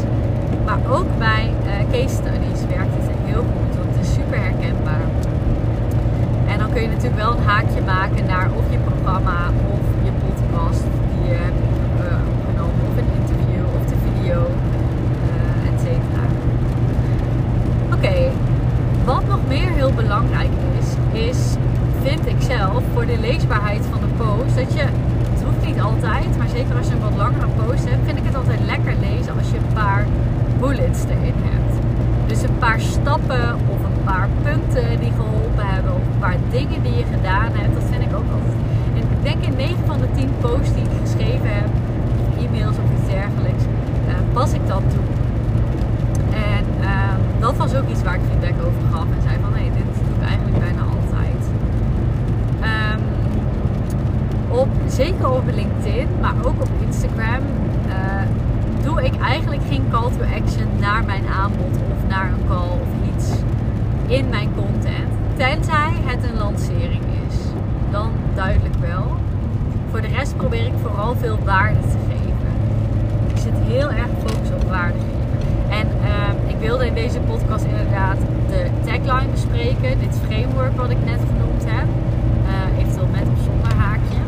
Maar 0.65 0.79
ook 0.89 1.18
bij 1.18 1.53
uh, 1.65 1.72
case 1.91 2.15
studies 2.15 2.62
werkt 2.75 2.94
het 2.98 3.08
heel 3.25 3.44
goed, 3.51 3.72
want 3.79 3.89
het 3.96 4.06
is 4.06 4.13
super 4.13 4.39
herkenbaar. 4.39 5.08
En 6.51 6.58
dan 6.60 6.70
kun 6.74 6.82
je 6.82 6.88
natuurlijk 6.88 7.22
wel 7.25 7.32
een 7.32 7.44
haakje 7.53 7.82
maken 7.82 8.25
naar 8.25 8.50
of 8.60 8.65
je 8.72 8.77
programma 8.89 9.39
of 9.75 9.84
je 10.06 10.12
podcast 10.24 10.84
die 11.12 11.22
je 11.29 11.38
hebt 11.46 11.63
uh, 12.03 12.06
opgenomen, 12.34 12.82
of 12.89 12.96
een 13.01 13.12
interview 13.20 13.63
of 13.77 13.84
de 13.91 13.98
video, 14.08 14.38
uh, 15.29 15.70
et 15.72 15.77
cetera. 15.84 16.24
Oké, 18.00 18.32
wat 19.06 19.27
nog 19.27 19.39
meer 19.48 19.70
heel 19.70 19.91
belangrijk 19.94 20.50
is, 20.79 20.88
is 21.27 21.39
vind 22.03 22.27
ik 22.27 22.36
zelf 22.39 22.84
voor 22.94 23.06
de 23.06 23.18
leesbaarheid 23.20 23.86
van 23.91 24.00
de 24.00 24.24
post 24.24 24.56
dat 24.56 24.74
je, 24.74 24.86
het 25.34 25.44
hoeft 25.44 25.65
niet 25.65 25.82
altijd, 25.82 26.38
maar 26.38 26.48
zeker 26.48 26.77
als 26.77 26.88
je 26.88 26.94
een 26.94 27.08
wat 27.10 27.18
langere 27.18 27.48
post 27.58 27.89
hebt, 27.89 28.06
vind 28.06 28.18
ik 28.18 28.24
het 28.25 28.36
altijd 28.36 28.60
lekker 28.65 28.94
lezen 29.10 29.34
als 29.38 29.50
je 29.51 29.58
een 29.58 29.74
paar 29.74 30.06
bullets 30.60 31.03
erin 31.03 31.39
hebt. 31.51 31.74
Dus 32.27 32.41
een 32.41 32.58
paar 32.58 32.79
stappen 32.79 33.56
of 33.74 33.79
een 33.89 34.03
paar 34.03 34.27
punten 34.44 35.00
die 35.00 35.13
geholpen 35.20 35.68
hebben 35.74 35.94
of 35.94 36.06
een 36.13 36.20
paar 36.20 36.39
dingen 36.50 36.82
die 36.84 36.96
je 37.01 37.06
gedaan 37.15 37.51
hebt, 37.60 37.74
dat 37.74 37.88
vind 37.91 38.03
ik 38.08 38.13
ook 38.20 38.29
altijd. 38.36 38.60
En 38.98 39.03
ik 39.15 39.22
denk 39.27 39.39
in 39.50 39.56
9 39.56 39.75
van 39.86 39.98
de 39.98 40.10
10 40.15 40.29
posts 40.41 40.74
die 40.74 40.84
ik 40.84 40.96
geschreven 41.06 41.50
heb, 41.60 41.70
e-mails 42.44 42.77
of 42.84 42.88
iets 42.96 43.10
dergelijks, 43.12 43.63
uh, 44.08 44.13
pas 44.34 44.53
ik 44.53 44.68
dat 44.68 44.84
toe. 44.94 45.29
Was 47.60 47.75
ook 47.75 47.89
iets 47.89 48.04
waar 48.04 48.16
ik 48.16 48.22
feedback 48.30 48.66
over 48.66 48.82
gaf 48.92 49.04
en 49.04 49.22
zei 49.22 49.38
van 49.42 49.54
hé, 49.54 49.60
hey, 49.60 49.72
dit 49.75 49.84
doe 50.06 50.16
ik 50.16 50.28
eigenlijk 50.28 50.60
bijna 50.60 50.82
altijd. 50.82 51.42
Um, 52.72 53.01
op, 54.58 54.68
zeker 54.88 55.30
op 55.32 55.44
LinkedIn, 55.46 56.08
maar 56.22 56.34
ook 56.44 56.62
op 56.62 56.70
Instagram, 56.86 57.44
uh, 57.88 57.94
doe 58.84 59.04
ik 59.04 59.22
eigenlijk 59.22 59.62
geen 59.70 59.84
call 59.92 60.10
to 60.18 60.24
action 60.39 60.68
naar 60.80 61.04
mijn 61.06 61.24
aanbod 61.28 61.75
of 61.92 62.10
naar 62.10 62.25
een 62.25 62.48
call 62.48 62.80
of 62.82 63.16
iets 63.16 63.32
in 64.08 64.30
mijn 64.30 64.50
content. 64.56 65.12
Tenzij 65.36 65.92
het 66.06 66.24
een 66.24 66.38
lancering 66.38 67.04
is. 67.28 67.36
Dan 67.92 68.12
duidelijk 68.36 68.75
wel. 68.80 69.16
Voor 69.92 70.01
de 70.01 70.08
rest 70.08 70.38
probeer 70.38 70.66
ik 70.66 70.74
vooral 70.82 71.16
veel 71.16 71.39
waarde 71.46 71.80
te 71.80 71.98
geven. 72.10 72.51
Ik 73.28 73.38
zit 73.38 73.54
heel 73.74 73.89
erg 73.89 74.10
gefocust 74.20 74.54
op 74.54 74.70
waarde 74.70 74.98
geven. 74.98 75.18
En 75.70 75.88
uh, 75.88 76.49
ik 76.49 76.49
wilde 76.60 76.86
in 76.86 76.94
deze 76.94 77.20
podcast 77.20 77.66
inderdaad 77.66 78.18
de 78.50 78.66
tagline 78.86 79.32
bespreken. 79.32 80.00
Dit 80.00 80.20
framework 80.28 80.75
wat 80.75 80.89
ik 80.89 80.98
net 81.06 81.20
genoemd 81.32 81.63
heb. 81.66 81.88
Uh, 82.46 82.80
eventueel 82.80 83.08
met 83.12 83.28
of 83.34 83.44
zonder 83.44 83.74
haakje. 83.78 84.20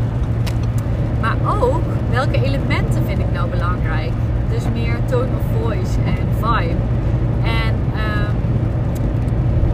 Maar 1.21 1.38
ook 1.61 1.83
welke 2.11 2.43
elementen 2.43 3.03
vind 3.05 3.19
ik 3.19 3.31
nou 3.33 3.50
belangrijk? 3.50 4.11
Dus 4.50 4.63
meer 4.73 4.95
tone 5.05 5.27
of 5.39 5.61
voice 5.61 5.97
en 6.05 6.27
vibe. 6.41 6.81
En 7.43 7.73
um, 8.05 8.35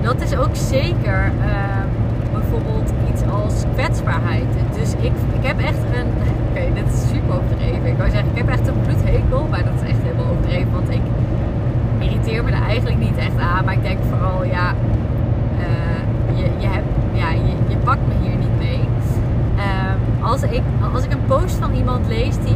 dat 0.01 0.21
is 0.21 0.37
ook 0.37 0.55
zeker 0.55 1.25
um, 1.25 1.89
bijvoorbeeld 2.33 2.91
iets 3.11 3.21
als 3.31 3.63
kwetsbaarheid. 3.73 4.45
Dus 4.79 4.91
ik, 4.93 5.13
ik 5.39 5.43
heb 5.49 5.59
echt 5.59 5.83
een. 5.97 6.09
Oké, 6.49 6.73
dit 6.73 6.93
is 6.93 7.09
super 7.13 7.35
overdreven. 7.37 7.85
Ik 7.85 7.97
wou 7.97 8.09
zeggen, 8.09 8.29
ik 8.31 8.37
heb 8.37 8.49
echt 8.49 8.67
een 8.67 8.81
bloedhekel. 8.81 9.47
Maar 9.49 9.63
dat 9.63 9.73
is 9.81 9.89
echt 9.89 10.01
helemaal 10.03 10.31
overdreven. 10.31 10.71
Want 10.71 10.89
ik 10.89 11.01
irriteer 11.99 12.43
me 12.43 12.51
er 12.51 12.63
eigenlijk 12.63 12.99
niet 12.99 13.17
echt 13.17 13.37
aan. 13.39 13.65
Maar 13.65 13.73
ik 13.73 13.83
denk 13.83 13.99
vooral, 14.09 14.45
ja. 14.45 14.73
Uh, 15.59 16.37
je, 16.37 16.49
je, 16.57 16.67
hebt, 16.67 16.87
ja 17.13 17.29
je, 17.31 17.77
pakt 17.83 18.07
me 18.07 18.27
hier 18.27 18.37
niet 18.37 18.57
mee. 18.57 18.79
Um, 18.79 20.23
als, 20.23 20.41
ik, 20.41 20.61
als 20.93 21.03
ik 21.03 21.11
een 21.11 21.25
post 21.25 21.55
van 21.55 21.73
iemand 21.73 22.07
lees 22.07 22.35
die 22.35 22.55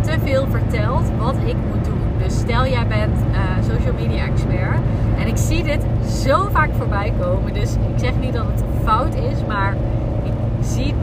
te 0.00 0.16
veel 0.24 0.46
vertelt 0.50 1.10
wat 1.18 1.34
ik 1.44 1.56
moet 1.72 1.84
doen. 1.84 2.00
Dus 2.22 2.38
stel 2.38 2.66
jij 2.66 2.86
bent 2.86 3.16
uh, 3.30 3.38
social 3.70 3.94
media 3.94 4.24
expert 4.24 4.78
en 5.18 5.26
ik 5.26 5.36
zie 5.36 5.62
dit 5.62 5.86
zo 6.24 6.48
vaak 6.50 6.70
voorbij 6.78 7.12
komen. 7.20 7.54
Dus 7.54 7.72
ik 7.72 7.98
zeg 7.98 8.12
niet 8.20 8.32
dat 8.32 8.44
het 8.46 8.62
fout 8.84 9.14
is, 9.14 9.46
maar 9.46 9.76
ik 10.24 10.32
zie 10.60 10.94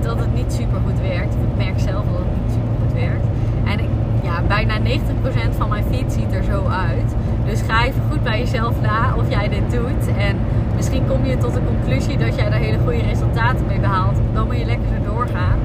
dat 0.00 0.18
het 0.18 0.34
niet 0.34 0.52
super 0.52 0.78
goed 0.84 1.00
werkt. 1.00 1.34
ik 1.34 1.64
merk 1.64 1.80
zelf 1.80 2.04
dat 2.04 2.18
het 2.18 2.42
niet 2.42 2.52
super 2.52 2.74
goed 2.82 2.92
werkt. 2.92 3.26
En 3.64 3.78
ik, 3.78 3.88
ja, 4.22 4.42
bijna 4.46 4.78
90% 4.78 5.56
van 5.56 5.68
mijn 5.68 5.84
feed 5.90 6.12
ziet 6.12 6.32
er 6.32 6.44
zo 6.44 6.66
uit. 6.66 7.14
Dus 7.44 7.60
ga 7.60 7.84
even 7.84 8.02
goed 8.10 8.22
bij 8.22 8.38
jezelf 8.38 8.80
na 8.80 9.14
of 9.16 9.30
jij 9.30 9.48
dit 9.48 9.70
doet. 9.70 10.16
En 10.16 10.36
misschien 10.76 11.06
kom 11.08 11.24
je 11.24 11.36
tot 11.36 11.54
de 11.54 11.60
conclusie 11.66 12.18
dat 12.18 12.34
jij 12.34 12.50
daar 12.50 12.58
hele 12.58 12.78
goede 12.78 13.02
resultaten 13.02 13.66
mee 13.66 13.80
behaalt. 13.80 14.16
Dan 14.32 14.46
moet 14.46 14.58
je 14.58 14.64
lekker 14.64 14.92
erdoor 14.94 15.26
gaan. 15.26 15.58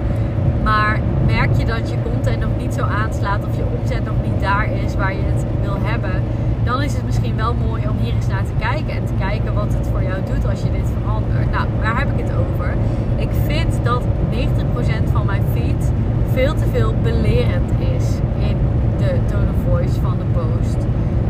Maar 0.63 1.00
merk 1.25 1.57
je 1.57 1.65
dat 1.65 1.89
je 1.89 1.95
content 2.03 2.39
nog 2.39 2.50
niet 2.57 2.74
zo 2.74 2.81
aanslaat 2.81 3.45
of 3.45 3.55
je 3.55 3.63
omzet 3.79 4.03
nog 4.05 4.15
niet 4.24 4.41
daar 4.41 4.69
is 4.86 4.95
waar 4.95 5.13
je 5.13 5.24
het 5.25 5.45
wil 5.62 5.77
hebben, 5.81 6.24
dan 6.63 6.81
is 6.81 6.93
het 6.93 7.05
misschien 7.05 7.36
wel 7.36 7.53
mooi 7.53 7.88
om 7.89 7.98
hier 7.98 8.13
eens 8.13 8.27
naar 8.27 8.43
te 8.43 8.57
kijken 8.59 8.95
en 8.95 9.05
te 9.05 9.13
kijken 9.17 9.53
wat 9.53 9.74
het 9.74 9.88
voor 9.91 10.03
jou 10.03 10.17
doet 10.33 10.50
als 10.50 10.62
je 10.62 10.71
dit 10.71 10.88
verandert. 10.98 11.51
Nou, 11.51 11.67
waar 11.81 11.98
heb 11.98 12.12
ik 12.17 12.25
het 12.25 12.33
over? 12.36 12.74
Ik 13.15 13.29
vind 13.45 13.79
dat 13.83 14.03
90% 14.31 15.12
van 15.12 15.25
mijn 15.25 15.43
feed 15.53 15.91
veel 16.33 16.53
te 16.53 16.65
veel 16.71 16.93
belerend 17.03 17.71
is 17.98 18.05
in 18.50 18.57
de 18.98 19.19
tone 19.25 19.50
of 19.50 19.71
voice 19.71 20.01
van 20.01 20.17
de. 20.17 20.28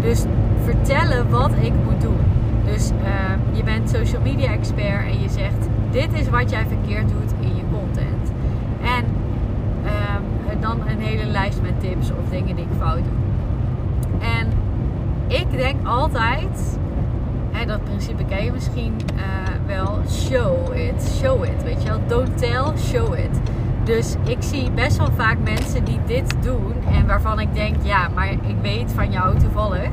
Dus 0.01 0.24
vertellen 0.63 1.29
wat 1.29 1.51
ik 1.62 1.74
moet 1.86 2.01
doen. 2.01 2.20
Dus 2.65 2.91
uh, 2.91 3.58
je 3.58 3.63
bent 3.63 3.89
social 3.89 4.22
media 4.22 4.51
expert 4.51 5.06
en 5.06 5.22
je 5.22 5.29
zegt: 5.29 5.68
Dit 5.91 6.13
is 6.13 6.29
wat 6.29 6.50
jij 6.50 6.65
verkeerd 6.68 7.08
doet 7.10 7.34
in 7.39 7.56
je 7.56 7.63
content. 7.72 8.32
En 8.82 9.06
um, 9.86 10.62
dan 10.62 10.88
een 10.88 11.00
hele 11.00 11.25
lijst 11.25 11.62
met 11.62 11.79
tips 11.79 12.10
of 12.10 12.29
dingen 12.29 12.56
die 12.56 12.65
ik 12.65 12.72
fout 12.79 13.03
doe. 13.03 13.18
En 14.20 14.48
ik 15.27 15.51
denk 15.51 15.88
altijd, 15.88 16.79
en 17.51 17.68
dat 17.68 17.84
principe 17.84 18.25
ken 18.25 18.44
je 18.44 18.51
misschien 18.51 18.94
uh, 19.15 19.22
wel, 19.68 20.00
show 20.10 20.75
it, 20.75 21.20
show 21.22 21.44
it, 21.44 21.63
weet 21.63 21.84
je 21.84 21.89
wel. 21.89 22.00
Don't 22.08 22.38
tell, 22.38 22.77
show 22.77 23.13
it. 23.13 23.39
Dus 23.89 24.15
ik 24.24 24.38
zie 24.39 24.72
best 24.72 24.98
wel 24.98 25.12
vaak 25.15 25.38
mensen 25.43 25.84
die 25.84 26.00
dit 26.05 26.34
doen 26.41 26.74
en 26.91 27.08
waarvan 27.08 27.39
ik 27.39 27.53
denk, 27.53 27.75
ja, 27.84 28.08
maar 28.08 28.31
ik 28.31 28.55
weet 28.62 28.91
van 28.91 29.12
jou 29.12 29.39
toevallig, 29.39 29.89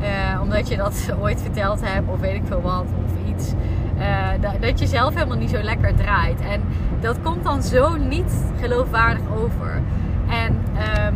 uh, 0.00 0.40
omdat 0.42 0.68
je 0.68 0.76
dat 0.76 1.08
ooit 1.22 1.42
verteld 1.42 1.80
hebt 1.84 2.08
of 2.08 2.20
weet 2.20 2.34
ik 2.34 2.42
veel 2.46 2.60
wat 2.60 2.84
of 3.04 3.34
iets. 3.34 3.52
Uh, 3.98 4.60
dat 4.60 4.78
je 4.78 4.86
zelf 4.86 5.14
helemaal 5.14 5.36
niet 5.36 5.50
zo 5.50 5.62
lekker 5.62 5.94
draait. 5.94 6.40
En 6.40 6.62
dat 7.00 7.22
komt 7.22 7.44
dan 7.44 7.62
zo 7.62 7.96
niet 7.96 8.32
geloofwaardig 8.60 9.22
over. 9.36 9.80
En 10.28 10.52
um, 11.06 11.14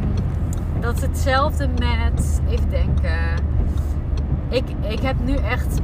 dat 0.81 0.97
is 0.97 1.03
hetzelfde 1.03 1.69
met, 1.69 2.41
even 2.49 2.71
denken. 2.71 3.19
Ik, 4.49 4.65
ik 4.89 5.01
heb 5.01 5.17
nu 5.25 5.35
echt, 5.35 5.81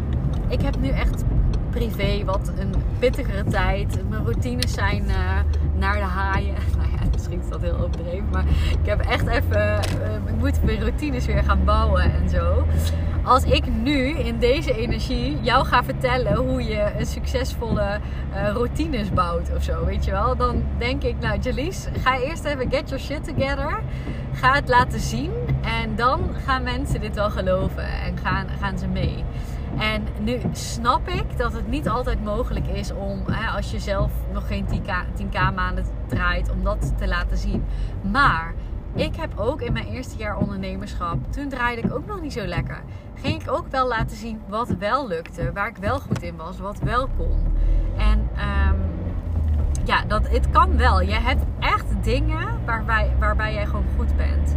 ik 0.49 0.63
heb 0.63 0.81
nu 0.81 0.89
echt 0.89 1.25
privé 1.77 2.25
wat 2.25 2.53
een 2.59 2.75
pittigere 2.99 3.45
tijd. 3.45 4.09
Mijn 4.09 4.23
routines 4.23 4.73
zijn 4.73 5.05
naar 5.79 5.95
de 5.95 6.01
haaien. 6.01 6.55
Nou 6.77 6.89
ja, 6.91 7.09
misschien 7.13 7.41
is 7.41 7.49
dat 7.49 7.61
heel 7.61 7.77
overdreven. 7.77 8.29
Maar 8.33 8.45
ik 8.83 8.87
heb 8.87 9.01
echt 9.01 9.27
even. 9.27 9.81
ik 10.27 10.37
moet 10.39 10.65
mijn 10.65 10.81
routines 10.81 11.27
weer 11.27 11.43
gaan 11.43 11.65
bouwen 11.65 12.03
en 12.03 12.29
zo 12.29 12.67
als 13.27 13.45
ik 13.45 13.67
nu 13.83 14.09
in 14.09 14.39
deze 14.39 14.77
energie 14.77 15.39
jou 15.41 15.65
ga 15.65 15.85
vertellen 15.85 16.35
hoe 16.35 16.65
je 16.65 16.93
een 16.99 17.07
succesvolle 17.07 18.01
uh, 18.35 18.49
routines 18.49 19.13
bouwt 19.13 19.51
of 19.57 19.63
zo, 19.63 19.85
weet 19.85 20.05
je 20.05 20.11
wel, 20.11 20.37
dan 20.37 20.63
denk 20.79 21.03
ik, 21.03 21.15
nou 21.21 21.39
Jalies, 21.41 21.87
ga 22.03 22.19
eerst 22.19 22.45
even 22.45 22.71
get 22.71 22.89
your 22.89 23.05
shit 23.05 23.25
together. 23.25 23.83
Ga 24.33 24.55
het 24.55 24.69
laten 24.69 25.01
zien 25.01 25.33
en 25.63 25.97
dan 25.97 26.21
gaan 26.45 26.63
mensen 26.63 27.01
dit 27.01 27.15
wel 27.15 27.31
geloven 27.31 27.85
en 27.85 28.19
gaan, 28.19 28.47
gaan 28.61 28.79
ze 28.79 28.87
mee. 28.87 29.25
En 29.79 30.07
nu 30.21 30.41
snap 30.53 31.09
ik 31.09 31.39
dat 31.39 31.53
het 31.53 31.69
niet 31.69 31.89
altijd 31.89 32.25
mogelijk 32.25 32.67
is 32.67 32.93
om, 32.93 33.23
hè, 33.31 33.51
als 33.57 33.71
je 33.71 33.79
zelf 33.79 34.11
nog 34.33 34.47
geen 34.47 34.67
10k, 34.67 35.21
10k 35.23 35.55
maanden 35.55 35.85
draait, 36.07 36.51
om 36.51 36.65
dat 36.65 36.93
te 36.99 37.09
laten 37.09 37.37
zien. 37.37 37.65
Maar 38.13 38.55
ik 38.97 39.17
heb 39.17 39.39
ook 39.39 39.61
in 39.61 39.73
mijn 39.73 39.87
eerste 39.87 40.17
jaar 40.17 40.39
ondernemerschap, 40.39 41.33
toen 41.33 41.49
draaide 41.49 41.83
ik 41.83 41.95
ook 41.95 42.07
nog 42.07 42.21
niet 42.21 42.33
zo 42.33 42.45
lekker. 42.45 42.83
Ging 43.15 43.43
ik 43.43 43.51
ook 43.51 43.67
wel 43.71 43.89
laten 43.89 44.17
zien 44.17 44.41
wat 44.49 44.69
wel 44.69 45.09
lukte, 45.09 45.53
waar 45.53 45.69
ik 45.69 45.77
wel 45.77 45.99
goed 45.99 46.23
in 46.23 46.37
was, 46.37 46.59
wat 46.59 46.79
wel 46.79 47.09
kon. 47.17 47.39
En 47.97 48.19
um, 48.19 48.81
ja, 49.85 50.05
dat, 50.05 50.29
het 50.29 50.51
kan 50.51 50.77
wel. 50.77 51.01
Je 51.01 51.15
hebt 51.15 51.45
echt 51.59 51.85
dingen 52.03 52.65
waarbij, 52.65 53.13
waarbij 53.19 53.53
jij 53.53 53.67
gewoon 53.67 53.87
goed 53.97 54.17
bent. 54.17 54.57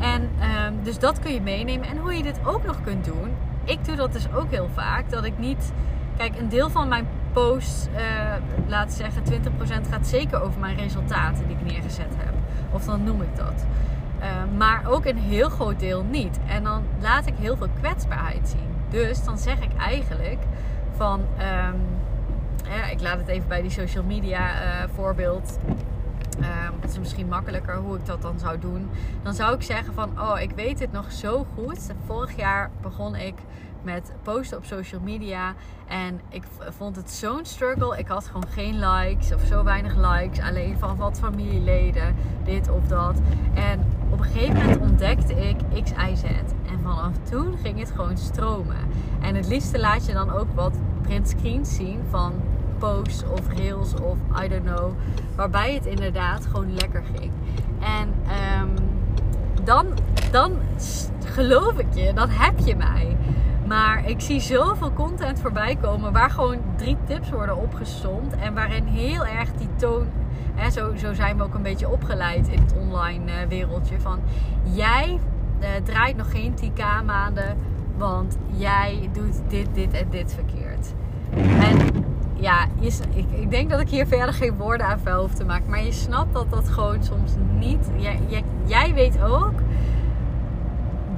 En 0.00 0.22
um, 0.22 0.82
dus 0.82 0.98
dat 0.98 1.18
kun 1.18 1.32
je 1.32 1.40
meenemen. 1.40 1.88
En 1.88 1.96
hoe 1.96 2.16
je 2.16 2.22
dit 2.22 2.40
ook 2.44 2.64
nog 2.64 2.82
kunt 2.82 3.04
doen. 3.04 3.30
Ik 3.64 3.84
doe 3.84 3.96
dat 3.96 4.12
dus 4.12 4.32
ook 4.32 4.50
heel 4.50 4.68
vaak. 4.74 5.10
Dat 5.10 5.24
ik 5.24 5.38
niet. 5.38 5.72
Kijk, 6.16 6.38
een 6.38 6.48
deel 6.48 6.70
van 6.70 6.88
mijn 6.88 7.06
posts, 7.32 7.86
uh, 7.86 8.34
laat 8.68 8.92
zeggen 8.92 9.22
20% 9.24 9.88
gaat 9.90 10.06
zeker 10.06 10.42
over 10.42 10.60
mijn 10.60 10.76
resultaten 10.76 11.46
die 11.46 11.56
ik 11.56 11.72
neergezet 11.72 12.12
heb. 12.16 12.39
Of 12.72 12.84
dan 12.84 13.04
noem 13.04 13.22
ik 13.22 13.36
dat. 13.36 13.64
Uh, 14.20 14.26
maar 14.56 14.82
ook 14.86 15.04
een 15.04 15.18
heel 15.18 15.48
groot 15.48 15.80
deel 15.80 16.04
niet. 16.10 16.38
En 16.46 16.64
dan 16.64 16.82
laat 17.00 17.26
ik 17.26 17.34
heel 17.38 17.56
veel 17.56 17.68
kwetsbaarheid 17.80 18.48
zien. 18.48 18.74
Dus 18.88 19.24
dan 19.24 19.38
zeg 19.38 19.60
ik 19.60 19.76
eigenlijk 19.78 20.42
van. 20.96 21.20
Ja, 22.64 22.86
ik 22.86 23.00
laat 23.00 23.18
het 23.18 23.28
even 23.28 23.48
bij 23.48 23.62
die 23.62 23.70
social 23.70 24.04
media 24.04 24.40
uh, 24.40 24.88
voorbeeld. 24.94 25.58
Het 26.80 26.90
is 26.90 26.98
misschien 26.98 27.28
makkelijker 27.28 27.76
hoe 27.76 27.96
ik 27.96 28.06
dat 28.06 28.22
dan 28.22 28.38
zou 28.38 28.58
doen. 28.58 28.90
Dan 29.22 29.34
zou 29.34 29.54
ik 29.54 29.62
zeggen 29.62 29.94
van, 29.94 30.20
oh, 30.20 30.40
ik 30.40 30.50
weet 30.50 30.80
het 30.80 30.92
nog 30.92 31.12
zo 31.12 31.46
goed. 31.54 31.90
Vorig 32.06 32.36
jaar 32.36 32.70
begon 32.82 33.16
ik 33.16 33.34
met 33.82 34.12
posten 34.22 34.58
op 34.58 34.64
social 34.64 35.00
media. 35.00 35.54
En 35.86 36.20
ik 36.28 36.42
vond 36.68 36.96
het 36.96 37.10
zo'n 37.10 37.44
struggle. 37.44 37.98
Ik 37.98 38.06
had 38.06 38.26
gewoon 38.26 38.48
geen 38.48 38.78
likes 38.78 39.34
of 39.34 39.44
zo 39.44 39.64
weinig 39.64 39.96
likes. 39.96 40.40
Alleen 40.40 40.78
van 40.78 40.96
wat 40.96 41.18
familieleden, 41.18 42.14
dit 42.44 42.70
of 42.70 42.86
dat. 42.86 43.20
En 43.54 43.86
op 44.10 44.18
een 44.18 44.24
gegeven 44.24 44.56
moment 44.56 44.78
ontdekte 44.78 45.34
ik 45.34 45.56
X, 45.82 45.90
Y, 45.90 46.14
Z. 46.14 46.24
En 46.70 46.80
vanaf 46.82 47.12
toen 47.30 47.56
ging 47.62 47.78
het 47.78 47.90
gewoon 47.90 48.16
stromen. 48.16 48.76
En 49.20 49.34
het 49.34 49.48
liefste 49.48 49.78
laat 49.78 50.06
je 50.06 50.12
dan 50.12 50.30
ook 50.32 50.48
wat 50.54 50.78
print 51.02 51.28
screens 51.28 51.74
zien 51.74 52.00
van 52.10 52.32
posts 52.78 53.24
of 53.24 53.40
reels 53.56 53.94
of 53.94 54.18
I 54.44 54.48
don't 54.48 54.64
know. 54.64 54.92
Waarbij 55.36 55.74
het 55.74 55.86
inderdaad 55.86 56.46
gewoon 56.46 56.74
lekker 56.74 57.02
ging. 57.16 57.32
En 57.80 58.14
um, 58.60 58.74
dan, 59.64 59.86
dan 60.30 60.52
geloof 61.24 61.78
ik 61.78 61.94
je, 61.94 62.12
dan 62.12 62.28
heb 62.28 62.58
je 62.58 62.76
mij. 62.76 63.16
Maar 63.70 64.08
ik 64.08 64.20
zie 64.20 64.40
zoveel 64.40 64.92
content 64.92 65.40
voorbij 65.40 65.76
komen 65.76 66.12
waar 66.12 66.30
gewoon 66.30 66.58
drie 66.76 66.96
tips 67.06 67.30
worden 67.30 67.56
opgesomd. 67.56 68.36
En 68.36 68.54
waarin 68.54 68.84
heel 68.84 69.26
erg 69.26 69.52
die 69.52 69.68
toon. 69.76 70.06
Hè, 70.54 70.70
zo, 70.70 70.96
zo 70.96 71.14
zijn 71.14 71.36
we 71.36 71.42
ook 71.42 71.54
een 71.54 71.62
beetje 71.62 71.88
opgeleid 71.88 72.48
in 72.48 72.58
het 72.60 72.74
online 72.80 73.24
uh, 73.24 73.48
wereldje. 73.48 74.00
Van 74.00 74.18
jij 74.62 75.18
uh, 75.60 75.68
draait 75.84 76.16
nog 76.16 76.30
geen 76.30 76.54
10k 76.62 77.04
maanden. 77.06 77.56
Want 77.96 78.38
jij 78.56 79.08
doet 79.12 79.40
dit, 79.48 79.68
dit 79.72 79.92
en 79.92 80.06
dit 80.10 80.34
verkeerd. 80.34 80.92
En 81.36 82.04
ja, 82.34 82.66
je, 82.80 82.92
ik, 83.14 83.26
ik, 83.30 83.50
denk 83.50 83.70
dat 83.70 83.80
ik 83.80 83.88
hier 83.88 84.06
verder 84.06 84.34
geen 84.34 84.56
woorden 84.56 84.86
aan 84.86 84.98
vuil 84.98 85.20
hoef 85.20 85.34
te 85.34 85.44
maken. 85.44 85.70
Maar 85.70 85.84
je 85.84 85.92
snapt 85.92 86.32
dat 86.32 86.50
dat 86.50 86.68
gewoon 86.68 87.04
soms 87.04 87.32
niet. 87.58 87.90
Jij, 87.96 88.44
jij 88.64 88.94
weet 88.94 89.22
ook 89.22 89.54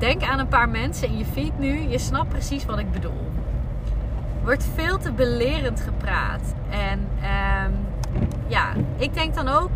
denk 0.03 0.23
aan 0.23 0.38
een 0.38 0.49
paar 0.49 0.69
mensen 0.69 1.09
in 1.09 1.19
je 1.19 1.25
feed 1.25 1.59
nu. 1.59 1.81
Je 1.81 1.99
snapt 1.99 2.29
precies 2.29 2.65
wat 2.65 2.79
ik 2.79 2.93
bedoel. 2.93 3.31
Wordt 4.43 4.65
veel 4.75 4.99
te 4.99 5.12
belerend 5.12 5.81
gepraat. 5.81 6.55
En 6.71 6.99
um, 7.69 7.73
ja, 8.47 8.73
ik 8.97 9.15
denk 9.15 9.35
dan 9.35 9.49
ook, 9.49 9.71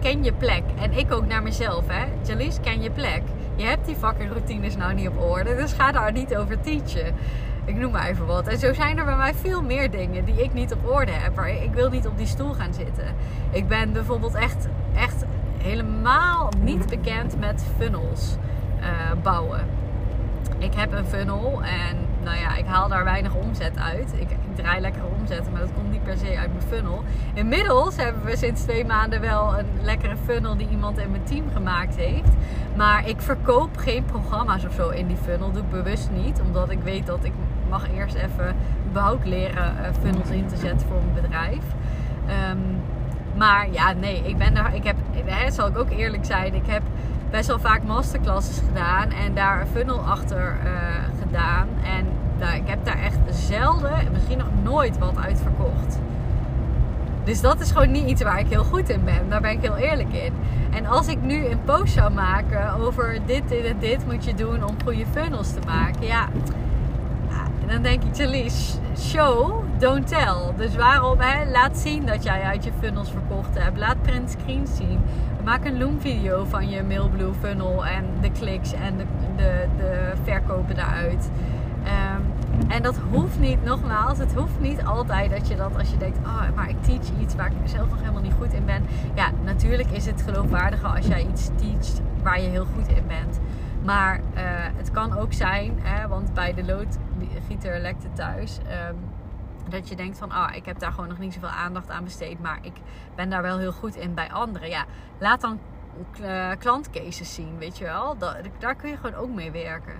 ken 0.00 0.24
je 0.24 0.32
plek. 0.32 0.62
En 0.80 0.92
ik 0.92 1.12
ook 1.12 1.26
naar 1.26 1.42
mezelf, 1.42 1.84
hè. 1.86 2.04
Jalice, 2.26 2.60
ken 2.60 2.82
je 2.82 2.90
plek. 2.90 3.22
Je 3.56 3.64
hebt 3.64 3.86
die 3.86 3.96
fucking 3.96 4.30
routines 4.30 4.76
nou 4.76 4.94
niet 4.94 5.08
op 5.08 5.20
orde. 5.20 5.56
Dus 5.56 5.72
ga 5.72 5.92
daar 5.92 6.12
niet 6.12 6.36
over 6.36 6.60
teachen. 6.60 7.14
Ik 7.64 7.76
noem 7.76 7.92
maar 7.92 8.06
even 8.06 8.26
wat. 8.26 8.46
En 8.46 8.58
zo 8.58 8.72
zijn 8.72 8.98
er 8.98 9.04
bij 9.04 9.16
mij 9.16 9.34
veel 9.34 9.62
meer 9.62 9.90
dingen 9.90 10.24
die 10.24 10.42
ik 10.42 10.52
niet 10.52 10.72
op 10.72 10.90
orde 10.90 11.12
heb. 11.12 11.40
Ik 11.40 11.74
wil 11.74 11.90
niet 11.90 12.06
op 12.06 12.18
die 12.18 12.26
stoel 12.26 12.52
gaan 12.52 12.74
zitten. 12.74 13.14
Ik 13.50 13.68
ben 13.68 13.92
bijvoorbeeld 13.92 14.34
echt, 14.34 14.68
echt 14.96 15.24
helemaal 15.58 16.48
niet 16.60 16.86
bekend 16.86 17.38
met 17.38 17.64
funnels. 17.78 18.36
Eh, 18.86 19.22
bouwen. 19.22 19.60
Ik 20.58 20.74
heb 20.74 20.92
een 20.92 21.06
funnel 21.06 21.62
en 21.62 21.96
nou 22.22 22.38
ja, 22.38 22.56
ik 22.56 22.64
haal 22.66 22.88
daar 22.88 23.04
weinig 23.04 23.34
omzet 23.34 23.78
uit. 23.78 24.12
Ik, 24.12 24.30
ik 24.30 24.54
draai 24.54 24.80
lekkere 24.80 25.06
omzetten, 25.18 25.52
maar 25.52 25.60
dat 25.60 25.72
komt 25.74 25.90
niet 25.90 26.02
per 26.02 26.16
se 26.16 26.38
uit 26.38 26.52
mijn 26.52 26.66
funnel. 26.68 27.04
Inmiddels 27.34 27.96
hebben 27.96 28.24
we 28.24 28.36
sinds 28.36 28.62
twee 28.62 28.84
maanden 28.84 29.20
wel 29.20 29.58
een 29.58 29.66
lekkere 29.82 30.16
funnel 30.24 30.56
die 30.56 30.68
iemand 30.68 30.98
in 30.98 31.10
mijn 31.10 31.24
team 31.24 31.44
gemaakt 31.52 31.96
heeft. 31.96 32.32
Maar 32.76 33.08
ik 33.08 33.20
verkoop 33.20 33.76
geen 33.76 34.04
programma's 34.04 34.64
of 34.64 34.72
zo 34.72 34.88
in 34.88 35.06
die 35.06 35.16
funnel. 35.16 35.52
Doe 35.52 35.62
ik 35.62 35.70
bewust 35.70 36.10
niet, 36.10 36.40
omdat 36.40 36.70
ik 36.70 36.78
weet 36.82 37.06
dat 37.06 37.24
ik 37.24 37.32
mag 37.68 37.90
eerst 37.90 38.14
even 38.14 38.56
überhaupt 38.88 39.26
leren 39.26 39.74
uh, 39.80 40.02
funnels 40.02 40.28
in 40.28 40.46
te 40.46 40.56
zetten 40.56 40.88
voor 40.88 41.00
mijn 41.02 41.22
bedrijf. 41.22 41.64
Um, 42.50 42.80
maar 43.36 43.70
ja, 43.70 43.92
nee, 43.92 44.22
ik 44.24 44.36
ben 44.36 44.54
daar. 44.54 44.74
Ik 44.74 44.84
heb, 44.84 44.96
hè, 45.24 45.50
zal 45.50 45.66
ik 45.66 45.78
ook 45.78 45.90
eerlijk 45.90 46.24
zijn, 46.24 46.54
ik 46.54 46.66
heb 46.66 46.82
best 47.30 47.46
wel 47.46 47.58
vaak 47.58 47.82
masterclasses 47.82 48.58
gedaan 48.66 49.10
en 49.10 49.34
daar 49.34 49.60
een 49.60 49.66
funnel 49.66 49.98
achter 49.98 50.56
uh, 50.64 50.72
gedaan. 51.20 51.68
En 51.84 52.06
ik 52.54 52.68
heb 52.68 52.84
daar 52.84 52.98
echt 52.98 53.18
zelden, 53.30 53.92
misschien 54.12 54.38
nog 54.38 54.48
nooit 54.62 54.98
wat 54.98 55.16
uit 55.16 55.40
verkocht. 55.40 55.98
Dus 57.24 57.40
dat 57.40 57.60
is 57.60 57.70
gewoon 57.70 57.90
niet 57.90 58.08
iets 58.08 58.22
waar 58.22 58.38
ik 58.38 58.46
heel 58.48 58.64
goed 58.64 58.88
in 58.88 59.04
ben. 59.04 59.28
Daar 59.28 59.40
ben 59.40 59.50
ik 59.50 59.60
heel 59.60 59.76
eerlijk 59.76 60.12
in. 60.12 60.32
En 60.70 60.86
als 60.86 61.06
ik 61.06 61.22
nu 61.22 61.46
een 61.46 61.62
post 61.64 61.92
zou 61.92 62.12
maken 62.12 62.74
over 62.74 63.18
dit, 63.26 63.48
dit 63.48 63.64
en 63.64 63.78
dit 63.78 64.06
moet 64.06 64.24
je 64.24 64.34
doen 64.34 64.64
om 64.64 64.74
goede 64.84 65.04
funnels 65.12 65.52
te 65.52 65.60
maken. 65.66 66.06
Ja, 66.06 66.28
dan 67.66 67.82
denk 67.82 68.02
ik, 68.02 68.16
Jalies, 68.16 68.78
show, 68.98 69.64
don't 69.78 70.06
tell. 70.06 70.54
Dus 70.56 70.76
waarom, 70.76 71.18
hè? 71.20 71.50
laat 71.50 71.78
zien 71.78 72.06
dat 72.06 72.24
jij 72.24 72.42
uit 72.42 72.64
je 72.64 72.70
funnels 72.80 73.10
verkocht 73.10 73.58
hebt. 73.58 73.78
Laat 73.78 74.02
print 74.02 74.36
screens 74.40 74.76
zien. 74.76 75.00
Maak 75.46 75.64
een 75.64 75.78
loom 75.78 76.00
video 76.00 76.44
van 76.44 76.68
je 76.68 76.82
Mailblue 76.82 77.32
funnel 77.32 77.86
en 77.86 78.04
de 78.20 78.30
kliks 78.30 78.72
en 78.72 78.96
de, 78.96 79.04
de, 79.36 79.66
de 79.76 80.12
verkopen 80.22 80.74
daaruit. 80.74 81.30
Um, 81.84 82.70
en 82.70 82.82
dat 82.82 82.96
hoeft 83.10 83.38
niet, 83.38 83.64
nogmaals, 83.64 84.18
het 84.18 84.34
hoeft 84.34 84.60
niet 84.60 84.84
altijd 84.84 85.30
dat 85.30 85.48
je 85.48 85.56
dat 85.56 85.78
als 85.78 85.90
je 85.90 85.96
denkt, 85.96 86.18
oh, 86.18 86.42
maar 86.54 86.68
ik 86.68 86.82
teach 86.82 87.20
iets 87.20 87.34
waar 87.34 87.46
ik 87.46 87.68
zelf 87.68 87.88
nog 87.88 87.98
helemaal 87.98 88.22
niet 88.22 88.32
goed 88.38 88.52
in 88.52 88.64
ben. 88.64 88.82
Ja, 89.14 89.30
natuurlijk 89.44 89.90
is 89.90 90.06
het 90.06 90.22
geloofwaardiger 90.22 90.88
als 90.88 91.06
jij 91.06 91.26
iets 91.30 91.50
teacht 91.56 92.00
waar 92.22 92.40
je 92.40 92.48
heel 92.48 92.66
goed 92.74 92.88
in 92.88 93.06
bent. 93.06 93.40
Maar 93.84 94.16
uh, 94.16 94.42
het 94.76 94.90
kan 94.90 95.18
ook 95.18 95.32
zijn, 95.32 95.72
hè, 95.82 96.08
want 96.08 96.34
bij 96.34 96.54
de 96.54 96.64
loodgieter 96.64 97.78
lekt 97.80 98.02
het 98.02 98.16
thuis. 98.16 98.58
Um, 98.90 98.96
dat 99.68 99.88
je 99.88 99.96
denkt 99.96 100.18
van, 100.18 100.30
ah, 100.30 100.54
ik 100.54 100.66
heb 100.66 100.78
daar 100.78 100.92
gewoon 100.92 101.08
nog 101.08 101.18
niet 101.18 101.34
zoveel 101.34 101.48
aandacht 101.48 101.90
aan 101.90 102.04
besteed, 102.04 102.40
maar 102.40 102.58
ik 102.62 102.74
ben 103.14 103.30
daar 103.30 103.42
wel 103.42 103.58
heel 103.58 103.72
goed 103.72 103.96
in 103.96 104.14
bij 104.14 104.32
anderen. 104.32 104.68
Ja, 104.68 104.84
laat 105.18 105.40
dan 105.40 105.58
uh, 106.20 106.50
klantcases 106.58 107.34
zien, 107.34 107.58
weet 107.58 107.78
je 107.78 107.84
wel. 107.84 108.16
Daar 108.58 108.74
kun 108.74 108.90
je 108.90 108.96
gewoon 108.96 109.14
ook 109.14 109.30
mee 109.30 109.50
werken. 109.50 109.94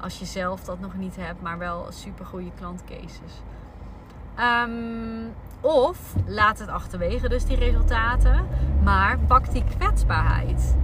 Als 0.00 0.18
je 0.18 0.24
zelf 0.24 0.64
dat 0.64 0.80
nog 0.80 0.94
niet 0.94 1.16
hebt, 1.16 1.42
maar 1.42 1.58
wel 1.58 1.86
super 1.88 2.26
goede 2.26 2.50
klantcases. 2.58 3.42
Um, 4.68 5.34
of 5.60 6.14
laat 6.26 6.58
het 6.58 6.68
achterwege, 6.68 7.28
dus 7.28 7.44
die 7.44 7.56
resultaten. 7.56 8.46
Maar 8.82 9.18
pak 9.18 9.52
die 9.52 9.64
kwetsbaarheid. 9.78 10.76